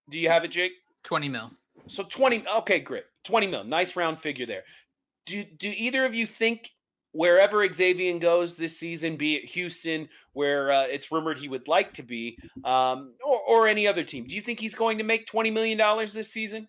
Do 0.08 0.18
you 0.18 0.28
have 0.30 0.44
it, 0.44 0.50
Jake? 0.50 0.72
20 1.04 1.28
mil. 1.28 1.50
So 1.86 2.02
20. 2.02 2.44
Okay, 2.56 2.80
great. 2.80 3.04
20 3.24 3.46
mil. 3.46 3.62
Nice 3.62 3.94
round 3.94 4.20
figure 4.20 4.46
there. 4.46 4.62
Do, 5.26 5.44
do 5.44 5.72
either 5.76 6.04
of 6.04 6.14
you 6.14 6.26
think 6.26 6.70
wherever 7.12 7.68
Xavien 7.68 8.20
goes 8.20 8.54
this 8.54 8.78
season, 8.78 9.16
be 9.16 9.36
it 9.36 9.44
Houston, 9.50 10.08
where 10.32 10.72
uh, 10.72 10.84
it's 10.84 11.12
rumored 11.12 11.38
he 11.38 11.48
would 11.48 11.68
like 11.68 11.92
to 11.94 12.02
be, 12.02 12.38
um, 12.64 13.12
or, 13.24 13.40
or 13.40 13.68
any 13.68 13.86
other 13.86 14.02
team, 14.02 14.26
do 14.26 14.34
you 14.34 14.40
think 14.40 14.58
he's 14.58 14.74
going 14.74 14.98
to 14.98 15.04
make 15.04 15.28
$20 15.28 15.52
million 15.52 15.78
this 16.12 16.32
season? 16.32 16.66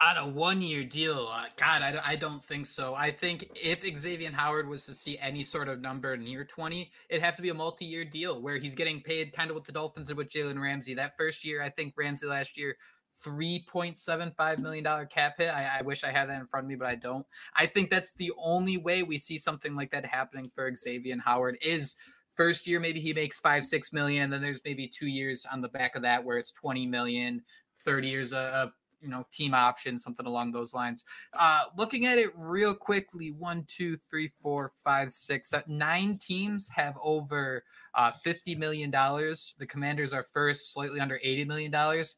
On 0.00 0.16
a 0.16 0.28
one 0.28 0.62
year 0.62 0.84
deal, 0.84 1.28
uh, 1.32 1.46
God, 1.56 1.82
I, 1.82 2.00
I 2.06 2.16
don't 2.16 2.42
think 2.42 2.66
so. 2.66 2.94
I 2.94 3.10
think 3.10 3.50
if 3.54 3.82
Xavien 3.82 4.32
Howard 4.32 4.68
was 4.68 4.86
to 4.86 4.94
see 4.94 5.18
any 5.18 5.42
sort 5.42 5.68
of 5.68 5.80
number 5.80 6.16
near 6.16 6.44
20, 6.44 6.92
it'd 7.08 7.22
have 7.22 7.34
to 7.34 7.42
be 7.42 7.48
a 7.48 7.54
multi 7.54 7.84
year 7.84 8.04
deal 8.04 8.40
where 8.40 8.58
he's 8.58 8.76
getting 8.76 9.00
paid 9.00 9.32
kind 9.32 9.50
of 9.50 9.56
what 9.56 9.64
the 9.64 9.72
Dolphins 9.72 10.06
did 10.06 10.16
with 10.16 10.28
Jalen 10.28 10.62
Ramsey. 10.62 10.94
That 10.94 11.16
first 11.16 11.44
year, 11.44 11.62
I 11.62 11.68
think 11.68 11.94
Ramsey 11.96 12.26
last 12.26 12.56
year, 12.56 12.76
$3.75 13.24 14.58
million 14.60 14.84
cap 15.08 15.34
hit. 15.38 15.48
I, 15.48 15.78
I, 15.80 15.82
wish 15.82 16.04
I 16.04 16.12
had 16.12 16.28
that 16.28 16.40
in 16.40 16.46
front 16.46 16.64
of 16.64 16.68
me, 16.68 16.76
but 16.76 16.86
I 16.86 16.94
don't. 16.94 17.26
I 17.56 17.66
think 17.66 17.90
that's 17.90 18.14
the 18.14 18.32
only 18.38 18.76
way 18.76 19.02
we 19.02 19.18
see 19.18 19.38
something 19.38 19.74
like 19.74 19.90
that 19.90 20.06
happening 20.06 20.50
for 20.54 20.70
Xavien 20.70 21.20
Howard 21.24 21.58
is 21.60 21.96
first 22.30 22.68
year, 22.68 22.78
maybe 22.78 23.00
he 23.00 23.12
makes 23.12 23.40
five, 23.40 23.64
six 23.64 23.92
million, 23.92 24.22
and 24.22 24.32
then 24.32 24.42
there's 24.42 24.60
maybe 24.64 24.86
two 24.86 25.08
years 25.08 25.44
on 25.52 25.60
the 25.60 25.68
back 25.68 25.96
of 25.96 26.02
that 26.02 26.22
where 26.24 26.38
it's 26.38 26.52
20 26.52 26.86
million, 26.86 27.42
30 27.84 28.08
years 28.08 28.32
of 28.32 28.70
you 29.00 29.08
know 29.08 29.26
team 29.32 29.54
option 29.54 29.98
something 29.98 30.26
along 30.26 30.52
those 30.52 30.74
lines. 30.74 31.04
Uh 31.32 31.64
looking 31.76 32.06
at 32.06 32.18
it 32.18 32.30
real 32.36 32.74
quickly 32.74 33.30
one 33.30 33.64
two 33.68 33.96
three 34.10 34.28
four 34.28 34.72
five 34.84 35.12
six 35.12 35.52
nine 35.66 36.18
teams 36.18 36.68
have 36.74 36.94
over 37.02 37.64
uh 37.94 38.12
50 38.24 38.54
million 38.54 38.90
dollars. 38.90 39.54
The 39.58 39.66
commanders 39.66 40.12
are 40.12 40.22
first 40.22 40.72
slightly 40.72 41.00
under 41.00 41.20
80 41.22 41.44
million 41.44 41.70
dollars. 41.70 42.16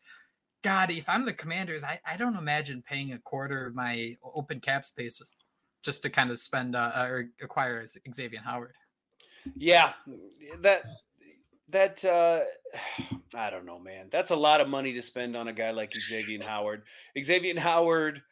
God 0.62 0.90
if 0.90 1.08
i'm 1.08 1.24
the 1.24 1.32
commanders 1.32 1.82
I, 1.84 1.98
I 2.06 2.16
don't 2.16 2.36
imagine 2.36 2.82
paying 2.82 3.12
a 3.12 3.18
quarter 3.18 3.66
of 3.66 3.74
my 3.74 4.16
open 4.22 4.60
cap 4.60 4.84
space 4.84 5.22
just 5.82 6.02
to 6.02 6.10
kind 6.10 6.30
of 6.30 6.38
spend 6.38 6.76
uh, 6.76 6.92
or 6.96 7.30
acquire 7.42 7.82
xavien 7.84 8.44
howard. 8.44 8.74
Yeah 9.56 9.94
that 10.60 10.82
that 11.70 12.04
uh, 12.04 12.40
I 13.35 13.50
don't 13.50 13.66
know, 13.66 13.78
man. 13.78 14.06
That's 14.11 14.30
a 14.30 14.37
lot 14.37 14.61
of 14.61 14.68
money 14.68 14.92
to 14.92 15.02
spend 15.02 15.37
on 15.37 15.48
a 15.48 15.52
guy 15.52 15.70
like 15.70 15.92
Xavien 15.92 16.42
Howard. 16.46 16.83
Xavien 17.16 17.59
Howard, 17.59 18.22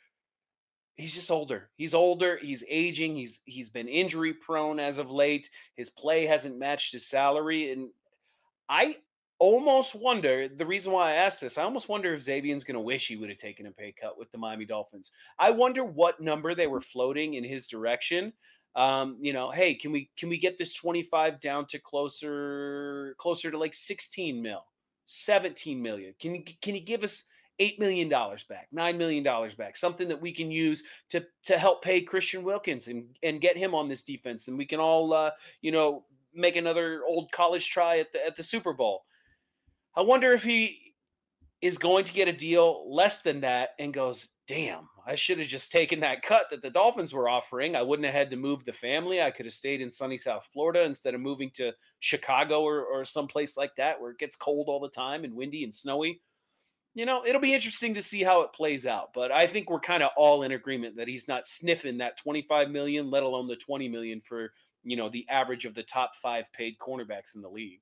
he's 0.96 1.14
just 1.14 1.31
older. 1.31 1.70
He's 1.77 1.94
older. 1.94 2.38
He's 2.40 2.64
aging. 2.68 3.16
He's 3.16 3.40
he's 3.44 3.70
been 3.70 3.88
injury 3.88 4.35
prone 4.35 4.81
as 4.81 4.98
of 4.98 5.11
late. 5.11 5.48
His 5.77 5.90
play 5.90 6.27
hasn't 6.27 6.59
matched 6.59 6.92
his 6.92 7.07
salary, 7.07 7.72
and 7.72 7.88
I 8.68 8.96
almost 9.38 9.94
wonder 9.94 10.48
the 10.48 10.66
reason 10.66 10.92
why 10.92 11.12
I 11.12 11.16
asked 11.16 11.40
this. 11.40 11.59
I 11.59 11.62
almost 11.62 11.88
wonder 11.88 12.12
if 12.12 12.22
Xavien's 12.22 12.64
going 12.64 12.74
to 12.74 12.81
wish 12.81 13.07
he 13.07 13.16
would 13.16 13.29
have 13.29 13.38
taken 13.38 13.66
a 13.66 13.70
pay 13.70 13.92
cut 13.98 14.18
with 14.18 14.31
the 14.33 14.38
Miami 14.38 14.64
Dolphins. 14.64 15.12
I 15.38 15.51
wonder 15.51 15.85
what 15.85 16.20
number 16.20 16.55
they 16.55 16.66
were 16.66 16.81
floating 16.81 17.35
in 17.35 17.44
his 17.44 17.68
direction 17.68 18.33
um, 18.76 19.18
you 19.20 19.33
know, 19.33 19.50
hey, 19.50 19.74
can 19.74 19.92
we 19.92 20.11
can 20.16 20.28
we 20.28 20.38
get 20.38 20.59
this 20.59 20.74
25 20.74 21.40
down 21.40 21.66
to 21.66 21.78
closer 21.78 23.14
closer 23.18 23.50
to 23.50 23.59
like 23.59 23.74
16 23.74 24.40
mil, 24.40 24.64
17 25.07 25.81
million? 25.81 26.14
Can 26.20 26.35
you 26.35 26.42
can 26.62 26.74
you 26.74 26.81
give 26.81 27.02
us 27.02 27.24
eight 27.61 27.78
million 27.81 28.09
dollars 28.09 28.44
back, 28.44 28.68
nine 28.72 28.96
million 28.96 29.24
dollars 29.24 29.54
back, 29.54 29.76
something 29.76 30.09
that 30.09 30.20
we 30.20 30.33
can 30.33 30.50
use 30.50 30.83
to 31.11 31.24
to 31.44 31.59
help 31.59 31.83
pay 31.83 32.00
Christian 32.00 32.42
Wilkins 32.44 32.88
and 32.88 33.04
and 33.22 33.40
get 33.40 33.57
him 33.57 33.74
on 33.74 33.88
this 33.88 34.04
defense, 34.04 34.48
and 34.48 34.57
we 34.57 34.66
can 34.66 34.81
all 34.81 35.12
uh, 35.12 35.31
you 35.61 35.72
know 35.72 36.04
make 36.35 36.57
another 36.57 37.02
old 37.07 37.31
college 37.33 37.68
try 37.68 37.98
at 37.98 38.12
the 38.12 38.24
at 38.24 38.37
the 38.37 38.42
Super 38.42 38.72
Bowl. 38.72 39.04
I 39.96 40.02
wonder 40.02 40.31
if 40.33 40.42
he 40.44 40.94
is 41.61 41.78
going 41.78 42.04
to 42.04 42.12
get 42.12 42.28
a 42.28 42.33
deal 42.33 42.87
less 42.94 43.20
than 43.22 43.40
that 43.40 43.70
and 43.78 43.92
goes, 43.92 44.28
damn, 44.46 44.88
I 45.09 45.14
should 45.14 45.38
have 45.38 45.49
just 45.49 45.73
taken 45.73 46.01
that 46.01 46.21
cut 46.21 46.51
that 46.51 46.61
the 46.61 46.68
Dolphins 46.68 47.14
were 47.14 47.31
offering. 47.31 47.75
I 47.75 47.81
wouldn't 47.81 48.05
have 48.05 48.14
had 48.14 48.31
to 48.31 48.37
move 48.37 48.62
the 48.64 48.75
family. 48.75 49.23
I 49.23 49.31
could 49.31 49.47
have 49.47 49.55
stayed 49.55 49.81
in 49.81 49.90
sunny 49.90 50.18
South 50.18 50.47
Florida 50.53 50.83
instead 50.83 51.14
of 51.14 51.23
moving 51.23 51.51
to 51.55 51.73
Chicago 52.01 52.61
or, 52.61 52.85
or 52.85 53.07
someplace 53.07 53.57
like 53.57 53.75
that 53.77 53.99
where 53.99 54.11
it 54.11 54.18
gets 54.18 54.37
cold 54.37 54.66
all 54.68 54.81
the 54.81 54.90
time 54.90 55.25
and 55.25 55.33
windy 55.33 55.64
and 55.64 55.75
snowy. 55.75 56.21
You 56.94 57.07
know, 57.07 57.25
it'll 57.25 57.40
be 57.40 57.55
interesting 57.55 57.94
to 57.94 58.03
see 58.03 58.23
how 58.23 58.42
it 58.42 58.53
plays 58.53 58.85
out. 58.85 59.14
But 59.14 59.33
I 59.33 59.47
think 59.47 59.71
we're 59.71 59.81
kind 59.81 60.03
of 60.03 60.11
all 60.14 60.42
in 60.42 60.53
agreement 60.53 60.97
that 60.97 61.09
he's 61.09 61.27
not 61.27 61.47
sniffing 61.47 61.99
that 61.99 62.18
25 62.18 62.68
million, 62.68 63.11
let 63.11 63.23
alone 63.23 63.49
the 63.49 63.57
20 63.57 63.88
million 63.88 64.21
for, 64.21 64.53
you 64.83 64.99
know, 64.99 65.09
the 65.09 65.27
average 65.31 65.64
of 65.64 65.75
the 65.75 65.83
top 65.83 66.16
five 66.21 66.53
paid 66.53 66.77
cornerbacks 66.79 67.35
in 67.35 67.40
the 67.40 67.49
league 67.49 67.81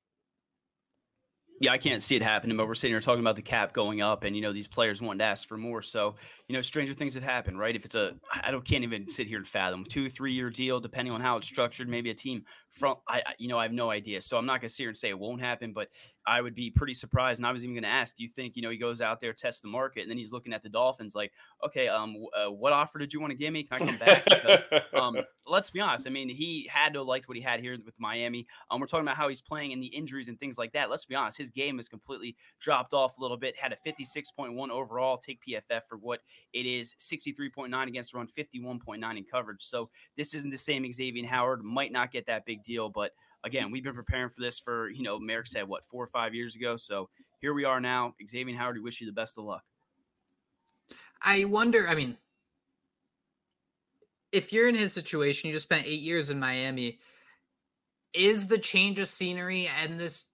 yeah, 1.61 1.73
I 1.73 1.79
can't 1.79 2.03
see 2.03 2.17
it 2.17 2.23
happening, 2.23 2.57
but 2.57 2.69
we're 2.69 2.75
sitting 2.75 2.93
here 2.93 3.01
talking 3.01 3.21
about 3.21 3.37
the 3.37 3.43
cap 3.43 3.73
going 3.73 4.03
up 4.03 4.25
and, 4.25 4.37
you 4.37 4.43
know, 4.43 4.53
these 4.53 4.69
players 4.69 5.01
wanting 5.01 5.21
to 5.21 5.25
ask 5.25 5.49
for 5.49 5.57
more. 5.57 5.81
So, 5.81 6.17
you 6.49 6.55
know, 6.55 6.63
stranger 6.63 6.95
things 6.95 7.15
have 7.15 7.25
happened, 7.25 7.59
right? 7.59 7.75
If 7.75 7.85
it's 7.85 7.97
a, 7.97 8.15
I 8.31 8.53
don't, 8.53 8.65
can't 8.65 8.85
even 8.85 9.11
sit 9.11 9.27
here 9.27 9.39
and 9.39 9.49
fathom 9.49 9.85
two, 9.85 10.09
three 10.09 10.33
year 10.33 10.49
deal, 10.49 10.79
depending 10.79 11.13
on 11.13 11.21
how 11.21 11.39
it's 11.39 11.47
structured, 11.47 11.89
maybe 11.89 12.11
a 12.11 12.15
team 12.15 12.45
from, 12.71 12.97
I, 13.09 13.23
you 13.39 13.49
know, 13.49 13.59
I 13.59 13.65
have 13.65 13.73
no 13.73 13.91
idea. 13.91 14.21
So 14.21 14.37
I'm 14.37 14.47
not 14.47 14.61
going 14.61 14.69
to 14.69 14.75
sit 14.75 14.83
here 14.85 14.91
and 14.91 14.97
say 14.97 15.09
it 15.09 15.19
won't 15.19 15.41
happen, 15.41 15.73
but 15.73 15.89
I 16.27 16.41
would 16.41 16.55
be 16.55 16.71
pretty 16.71 16.95
surprised. 16.95 17.41
And 17.41 17.47
I 17.47 17.53
was 17.53 17.65
even 17.65 17.75
going 17.75 17.83
to 17.83 17.89
ask, 17.89 18.17
do 18.17 18.23
you 18.23 18.29
think, 18.29 18.55
you 18.55 18.63
know, 18.63 18.71
he 18.71 18.77
goes 18.77 19.01
out 19.01 19.21
there, 19.21 19.33
tests 19.33 19.61
the 19.61 19.69
market, 19.69 20.03
and 20.03 20.11
then 20.11 20.19
he's 20.19 20.33
looking 20.33 20.53
at 20.53 20.63
the 20.63 20.69
Dolphins 20.69 21.15
like, 21.15 21.33
okay, 21.65 21.89
um, 21.89 22.17
uh, 22.37 22.51
what 22.51 22.73
offer 22.73 22.99
did 22.99 23.13
you 23.13 23.21
want 23.21 23.31
to 23.31 23.37
give 23.37 23.53
me? 23.53 23.65
Can 23.65 23.83
I 23.83 23.87
come 23.87 23.99
back? 23.99 24.25
Because, 24.25 24.65
um, 24.93 25.17
let's 25.47 25.71
be 25.71 25.81
honest. 25.81 26.07
I 26.07 26.11
mean, 26.11 26.29
he 26.29 26.69
had 26.73 26.93
to 26.95 27.03
like 27.03 27.29
what 27.29 27.37
he 27.37 27.43
had 27.43 27.61
here 27.61 27.77
with 27.85 27.99
Miami. 27.99 28.47
Um, 28.71 28.81
we're 28.81 28.87
talking 28.87 29.07
about 29.07 29.17
how 29.17 29.29
he's 29.29 29.43
playing 29.43 29.73
and 29.73 29.83
the 29.83 29.87
injuries 29.87 30.29
and 30.29 30.39
things 30.39 30.59
like 30.59 30.73
that. 30.73 30.91
Let's 30.91 31.07
be 31.07 31.15
honest. 31.15 31.39
His 31.39 31.51
game 31.51 31.79
has 31.79 31.89
completely 31.89 32.37
dropped 32.61 32.93
off 32.93 33.19
a 33.19 33.23
little 33.23 33.37
bit. 33.37 33.57
Had 33.59 33.73
a 33.73 33.77
56.1 33.77 34.71
overall. 34.71 35.17
Take 35.17 35.41
PFF 35.49 35.83
for 35.89 35.97
what 35.97 36.21
it 36.53 36.67
is 36.67 36.95
63.9 37.01 37.89
against 37.89 38.15
run, 38.15 38.27
51.9 38.27 39.17
in 39.17 39.25
coverage. 39.25 39.63
So 39.63 39.91
this 40.17 40.35
isn't 40.35 40.51
the 40.51 40.59
same 40.59 40.85
Xavien 40.85 41.27
Howard. 41.27 41.63
Might 41.63 41.93
not 41.93 42.13
get 42.13 42.27
that 42.27 42.47
big 42.47 42.63
deal, 42.63 42.89
but 42.89 43.13
again, 43.45 43.71
we've 43.71 43.85
been 43.85 43.95
preparing 43.95 44.29
for 44.29 44.41
this 44.41 44.59
for, 44.59 44.91
you 44.91 45.03
know, 45.03 45.19
Marek 45.19 45.47
said 45.47 45.69
what, 45.69 45.85
four 45.85 46.03
or 46.03 46.09
five 46.09 46.35
years 46.35 46.55
ago. 46.55 46.77
So 46.77 47.09
here 47.41 47.55
we 47.55 47.65
are 47.65 47.81
now. 47.81 48.15
Xavien 48.25 48.57
Howard, 48.57 48.77
we 48.77 48.83
wish 48.83 49.01
you 49.01 49.07
the 49.07 49.13
best 49.13 49.39
of 49.39 49.45
luck. 49.45 49.63
I 51.23 51.45
wonder, 51.45 51.89
I 51.89 51.95
mean, 51.95 52.17
if 54.33 54.53
you're 54.53 54.69
in 54.69 54.75
his 54.75 54.93
situation, 54.93 55.49
you 55.49 55.55
just 55.55 55.67
spent 55.67 55.87
eight 55.87 56.01
years 56.01 56.31
in 56.31 56.39
Miami, 56.39 56.99
is 58.13 58.47
the 58.47 58.59
change 58.59 58.99
of 58.99 59.09
scenery 59.09 59.69
and 59.83 59.99
this 59.99 60.27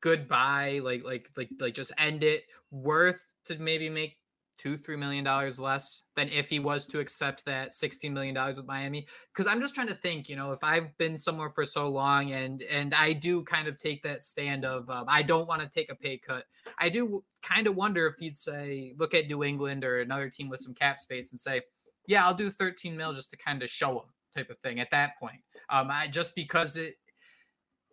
goodbye, 0.00 0.80
like 0.82 1.04
like 1.04 1.30
like 1.36 1.50
like 1.58 1.74
just 1.74 1.92
end 1.98 2.24
it, 2.24 2.44
worth 2.70 3.24
to 3.44 3.58
maybe 3.58 3.88
make 3.88 4.16
two, 4.62 4.76
three 4.76 4.96
million 4.96 5.24
dollars 5.24 5.58
less 5.58 6.04
than 6.14 6.28
if 6.28 6.48
he 6.48 6.58
was 6.58 6.86
to 6.86 7.00
accept 7.00 7.44
that 7.44 7.74
sixteen 7.74 8.14
million 8.14 8.34
dollars 8.34 8.56
with 8.56 8.66
Miami. 8.66 9.06
Because 9.32 9.50
I'm 9.50 9.60
just 9.60 9.74
trying 9.74 9.88
to 9.88 9.94
think, 9.94 10.28
you 10.28 10.36
know, 10.36 10.52
if 10.52 10.62
I've 10.62 10.96
been 10.98 11.18
somewhere 11.18 11.50
for 11.50 11.64
so 11.64 11.88
long 11.88 12.32
and 12.32 12.62
and 12.62 12.94
I 12.94 13.12
do 13.12 13.42
kind 13.42 13.66
of 13.66 13.78
take 13.78 14.02
that 14.04 14.22
stand 14.22 14.64
of 14.64 14.88
um, 14.88 15.06
I 15.08 15.22
don't 15.22 15.48
want 15.48 15.62
to 15.62 15.68
take 15.68 15.90
a 15.90 15.96
pay 15.96 16.18
cut. 16.18 16.44
I 16.78 16.88
do 16.88 17.24
kind 17.42 17.66
of 17.66 17.74
wonder 17.74 18.06
if 18.06 18.20
you'd 18.20 18.38
say 18.38 18.94
look 18.98 19.14
at 19.14 19.26
New 19.26 19.42
England 19.42 19.84
or 19.84 20.00
another 20.00 20.28
team 20.28 20.48
with 20.48 20.60
some 20.60 20.74
cap 20.74 20.98
space 21.00 21.32
and 21.32 21.40
say, 21.40 21.62
yeah, 22.06 22.24
I'll 22.24 22.34
do 22.34 22.50
13 22.50 22.96
mil 22.96 23.12
just 23.12 23.30
to 23.30 23.36
kind 23.36 23.62
of 23.62 23.70
show 23.70 23.94
them 23.94 24.12
type 24.34 24.50
of 24.50 24.58
thing 24.58 24.80
at 24.80 24.90
that 24.90 25.18
point. 25.18 25.40
Um, 25.68 25.88
I 25.90 26.08
just 26.08 26.34
because 26.34 26.76
it 26.76 26.94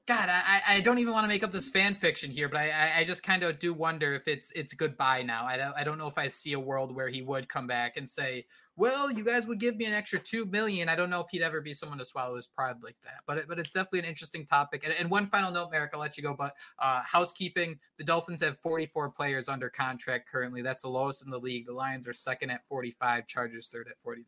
God, 0.10 0.28
I, 0.28 0.62
I 0.68 0.82
don't 0.82 0.98
even 0.98 1.14
want 1.14 1.26
to 1.26 1.28
make 1.28 1.44
up 1.44 1.52
this 1.52 1.70
fan 1.70 1.94
fiction 1.94 2.32
here, 2.32 2.50
but 2.50 2.58
I, 2.58 2.94
I 2.98 3.04
just 3.04 3.22
kind 3.22 3.44
of 3.44 3.60
do 3.60 3.76
wonder 3.76 4.16
if 4.16 4.28
it's 4.28 4.52
it's 4.54 4.74
goodbye 4.74 5.22
now. 5.22 5.46
I 5.46 5.56
don't, 5.56 5.74
I 5.78 5.84
don't 5.84 6.00
know 6.00 6.08
if 6.08 6.18
I 6.18 6.30
see 6.30 6.54
a 6.54 6.60
world 6.60 6.96
where 6.96 7.10
he 7.10 7.22
would 7.22 7.48
come 7.48 7.68
back 7.68 7.96
and 7.96 8.10
say, 8.10 8.48
"Well, 8.76 9.12
you 9.12 9.24
guys 9.24 9.46
would 9.46 9.60
give 9.60 9.76
me 9.76 9.86
an 9.86 9.94
extra 9.94 10.18
two 10.18 10.48
million. 10.48 10.90
I 10.90 10.96
don't 10.96 11.12
know 11.12 11.20
if 11.20 11.28
he'd 11.30 11.44
ever 11.44 11.62
be 11.62 11.76
someone 11.76 12.00
to 12.00 12.06
swallow 12.06 12.38
his 12.38 12.48
pride 12.48 12.78
like 12.82 13.00
that. 13.04 13.22
But 13.28 13.38
it, 13.38 13.46
but 13.48 13.60
it's 13.60 13.72
definitely 13.72 14.00
an 14.00 14.06
interesting 14.06 14.48
topic. 14.48 14.84
And, 14.84 14.96
and 14.96 15.12
one 15.12 15.28
final 15.28 15.52
note, 15.52 15.70
Marek, 15.70 15.92
I'll 15.94 16.00
let 16.00 16.18
you 16.18 16.24
go. 16.24 16.34
But 16.34 16.56
uh, 16.80 17.02
housekeeping: 17.06 17.78
the 18.00 18.04
Dolphins 18.04 18.42
have 18.42 18.58
44 18.58 19.12
players 19.12 19.48
under 19.48 19.70
contract 19.70 20.28
currently. 20.28 20.64
That's 20.64 20.82
the 20.82 20.90
lowest 20.90 21.24
in 21.24 21.30
the 21.30 21.38
league. 21.38 21.68
The 21.68 21.74
Lions 21.74 22.08
are 22.08 22.14
second 22.14 22.50
at 22.50 22.66
45. 22.66 23.28
Chargers 23.28 23.68
third 23.68 23.88
at 23.88 24.00
49. 24.00 24.26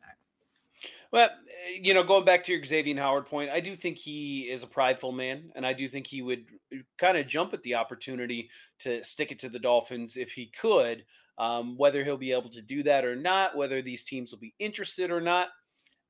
Well, 1.12 1.30
eh, 1.66 1.78
you 1.80 1.94
know, 1.94 2.02
going 2.02 2.24
back 2.24 2.44
to 2.44 2.52
your 2.52 2.62
Xavien 2.62 2.98
Howard 2.98 3.26
point, 3.26 3.50
I 3.50 3.60
do 3.60 3.74
think 3.74 3.98
he 3.98 4.50
is 4.50 4.62
a 4.62 4.66
prideful 4.66 5.12
man, 5.12 5.52
and 5.54 5.66
I 5.66 5.72
do 5.72 5.88
think 5.88 6.06
he 6.06 6.22
would 6.22 6.46
eh, 6.72 6.78
kind 6.98 7.16
of 7.16 7.26
jump 7.26 7.52
at 7.54 7.62
the 7.62 7.74
opportunity 7.74 8.50
to 8.80 9.02
stick 9.04 9.30
it 9.32 9.38
to 9.40 9.48
the 9.48 9.58
Dolphins 9.58 10.16
if 10.16 10.32
he 10.32 10.46
could. 10.46 11.04
Um, 11.38 11.76
whether 11.78 12.04
he'll 12.04 12.18
be 12.18 12.32
able 12.32 12.50
to 12.50 12.60
do 12.62 12.82
that 12.82 13.04
or 13.04 13.16
not, 13.16 13.56
whether 13.56 13.80
these 13.82 14.04
teams 14.04 14.32
will 14.32 14.38
be 14.38 14.54
interested 14.58 15.10
or 15.10 15.20
not, 15.20 15.48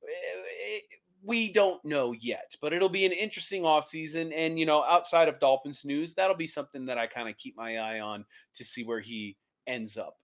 eh, 0.03 0.79
we 1.23 1.51
don't 1.51 1.83
know 1.85 2.11
yet. 2.11 2.55
But 2.61 2.73
it'll 2.73 2.89
be 2.89 3.05
an 3.05 3.13
interesting 3.13 3.63
offseason. 3.63 4.33
And, 4.35 4.59
you 4.59 4.65
know, 4.65 4.83
outside 4.83 5.29
of 5.29 5.39
Dolphins 5.39 5.85
news, 5.85 6.13
that'll 6.13 6.35
be 6.35 6.47
something 6.47 6.85
that 6.87 6.97
I 6.97 7.07
kind 7.07 7.29
of 7.29 7.37
keep 7.37 7.55
my 7.57 7.77
eye 7.77 7.99
on 8.01 8.25
to 8.55 8.65
see 8.65 8.83
where 8.83 8.99
he 9.01 9.37
ends 9.67 9.97
up. 9.97 10.17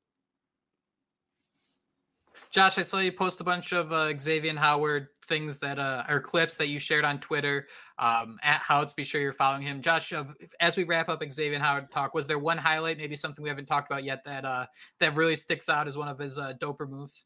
Josh, 2.51 2.77
I 2.77 2.81
saw 2.81 2.99
you 2.99 3.11
post 3.11 3.41
a 3.41 3.43
bunch 3.43 3.73
of 3.73 3.91
uh, 3.91 4.13
Xavien 4.13 4.57
Howard 4.57 5.07
things 5.25 5.59
that 5.59 5.77
uh, 5.77 6.03
are 6.07 6.19
clips 6.19 6.57
that 6.57 6.67
you 6.67 6.79
shared 6.79 7.05
on 7.05 7.19
Twitter 7.19 7.67
um, 7.97 8.39
at 8.41 8.61
Houtz. 8.61 8.95
Be 8.95 9.03
sure 9.03 9.21
you're 9.21 9.33
following 9.33 9.61
him. 9.61 9.81
Josh, 9.81 10.11
uh, 10.11 10.23
as 10.59 10.75
we 10.75 10.83
wrap 10.83 11.09
up 11.09 11.21
Xavien 11.21 11.59
Howard 11.59 11.91
talk, 11.91 12.13
was 12.13 12.27
there 12.27 12.39
one 12.39 12.57
highlight, 12.57 12.97
maybe 12.97 13.15
something 13.15 13.43
we 13.43 13.49
haven't 13.49 13.67
talked 13.67 13.91
about 13.91 14.03
yet 14.03 14.23
that 14.25 14.45
uh, 14.45 14.65
that 14.99 15.15
really 15.15 15.35
sticks 15.35 15.69
out 15.69 15.87
as 15.87 15.97
one 15.97 16.07
of 16.07 16.17
his 16.17 16.37
uh, 16.37 16.53
doper 16.59 16.89
moves? 16.89 17.25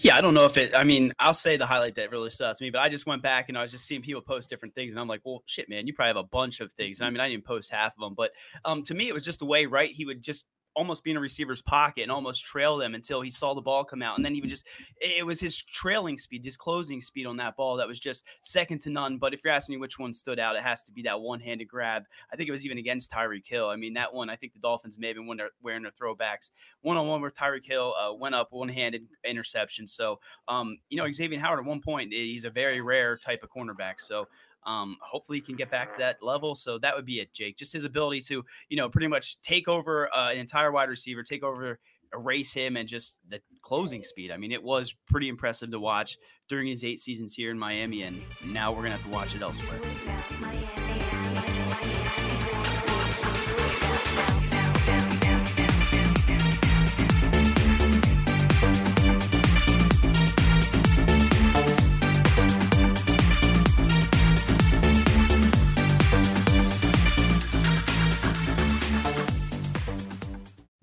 Yeah, 0.00 0.16
I 0.16 0.20
don't 0.20 0.34
know 0.34 0.44
if 0.44 0.56
it. 0.56 0.74
I 0.74 0.84
mean, 0.84 1.12
I'll 1.18 1.32
say 1.32 1.56
the 1.56 1.66
highlight 1.66 1.94
that 1.96 2.10
really 2.10 2.30
out 2.42 2.56
to 2.56 2.64
me, 2.64 2.70
but 2.70 2.80
I 2.80 2.88
just 2.88 3.06
went 3.06 3.22
back 3.22 3.48
and 3.48 3.56
I 3.56 3.62
was 3.62 3.70
just 3.70 3.86
seeing 3.86 4.02
people 4.02 4.20
post 4.20 4.50
different 4.50 4.74
things, 4.74 4.90
and 4.90 5.00
I'm 5.00 5.08
like, 5.08 5.20
well, 5.24 5.42
shit, 5.46 5.68
man, 5.68 5.86
you 5.86 5.94
probably 5.94 6.10
have 6.10 6.16
a 6.16 6.28
bunch 6.28 6.60
of 6.60 6.72
things. 6.72 7.00
I 7.00 7.08
mean, 7.08 7.20
I 7.20 7.28
didn't 7.28 7.46
post 7.46 7.70
half 7.70 7.94
of 7.96 8.00
them, 8.00 8.14
but 8.14 8.32
um, 8.64 8.82
to 8.84 8.94
me, 8.94 9.08
it 9.08 9.14
was 9.14 9.24
just 9.24 9.38
the 9.38 9.46
way, 9.46 9.66
right? 9.66 9.90
He 9.90 10.04
would 10.04 10.22
just 10.22 10.44
almost 10.74 11.04
be 11.04 11.10
in 11.10 11.16
a 11.16 11.20
receiver's 11.20 11.62
pocket 11.62 12.02
and 12.02 12.10
almost 12.10 12.44
trail 12.44 12.76
them 12.76 12.94
until 12.94 13.20
he 13.20 13.30
saw 13.30 13.54
the 13.54 13.60
ball 13.60 13.84
come 13.84 14.02
out. 14.02 14.16
And 14.16 14.24
then 14.24 14.34
he 14.34 14.40
would 14.40 14.50
just, 14.50 14.66
it 15.00 15.24
was 15.24 15.40
his 15.40 15.56
trailing 15.56 16.18
speed, 16.18 16.44
his 16.44 16.56
closing 16.56 17.00
speed 17.00 17.26
on 17.26 17.36
that 17.36 17.56
ball 17.56 17.76
that 17.76 17.88
was 17.88 17.98
just 17.98 18.24
second 18.42 18.80
to 18.82 18.90
none. 18.90 19.18
But 19.18 19.32
if 19.32 19.44
you're 19.44 19.52
asking 19.52 19.74
me 19.74 19.80
which 19.80 19.98
one 19.98 20.12
stood 20.12 20.38
out, 20.38 20.56
it 20.56 20.62
has 20.62 20.82
to 20.84 20.92
be 20.92 21.02
that 21.02 21.20
one 21.20 21.40
handed 21.40 21.68
grab. 21.68 22.04
I 22.32 22.36
think 22.36 22.48
it 22.48 22.52
was 22.52 22.64
even 22.64 22.78
against 22.78 23.10
Tyreek 23.10 23.46
Hill. 23.46 23.68
I 23.68 23.76
mean, 23.76 23.94
that 23.94 24.12
one, 24.12 24.28
I 24.28 24.36
think 24.36 24.52
the 24.52 24.58
Dolphins 24.58 24.98
may 24.98 25.08
have 25.08 25.16
been 25.16 25.26
wearing 25.62 25.82
their 25.82 25.92
throwbacks. 25.92 26.50
One 26.82 26.96
on 26.96 27.06
one 27.06 27.20
with 27.20 27.36
Tyreek 27.36 27.66
Hill 27.66 27.94
uh, 27.98 28.12
went 28.14 28.34
up 28.34 28.48
one 28.50 28.68
handed 28.68 29.06
interception. 29.24 29.86
So, 29.86 30.20
um, 30.48 30.78
you 30.88 30.96
know, 30.96 31.04
Xavien 31.04 31.40
Howard 31.40 31.60
at 31.60 31.64
one 31.64 31.80
point, 31.80 32.12
he's 32.12 32.44
a 32.44 32.50
very 32.50 32.80
rare 32.80 33.16
type 33.16 33.42
of 33.42 33.50
cornerback. 33.50 34.00
So, 34.00 34.28
um, 34.66 34.96
hopefully, 35.02 35.38
he 35.38 35.42
can 35.42 35.56
get 35.56 35.70
back 35.70 35.92
to 35.94 35.98
that 35.98 36.22
level. 36.22 36.54
So 36.54 36.78
that 36.78 36.94
would 36.96 37.06
be 37.06 37.20
it, 37.20 37.32
Jake. 37.32 37.56
Just 37.56 37.72
his 37.72 37.84
ability 37.84 38.20
to, 38.22 38.44
you 38.68 38.76
know, 38.76 38.88
pretty 38.88 39.08
much 39.08 39.40
take 39.40 39.68
over 39.68 40.14
uh, 40.14 40.30
an 40.30 40.38
entire 40.38 40.72
wide 40.72 40.88
receiver, 40.88 41.22
take 41.22 41.42
over, 41.42 41.78
erase 42.12 42.54
him, 42.54 42.76
and 42.76 42.88
just 42.88 43.16
the 43.28 43.40
closing 43.62 44.02
speed. 44.02 44.30
I 44.30 44.36
mean, 44.36 44.52
it 44.52 44.62
was 44.62 44.94
pretty 45.10 45.28
impressive 45.28 45.70
to 45.70 45.80
watch 45.80 46.16
during 46.48 46.68
his 46.68 46.84
eight 46.84 47.00
seasons 47.00 47.34
here 47.34 47.50
in 47.50 47.58
Miami, 47.58 48.02
and 48.02 48.22
now 48.46 48.70
we're 48.72 48.82
gonna 48.82 48.92
have 48.92 49.04
to 49.04 49.08
watch 49.08 49.34
it 49.34 49.42
elsewhere. 49.42 49.80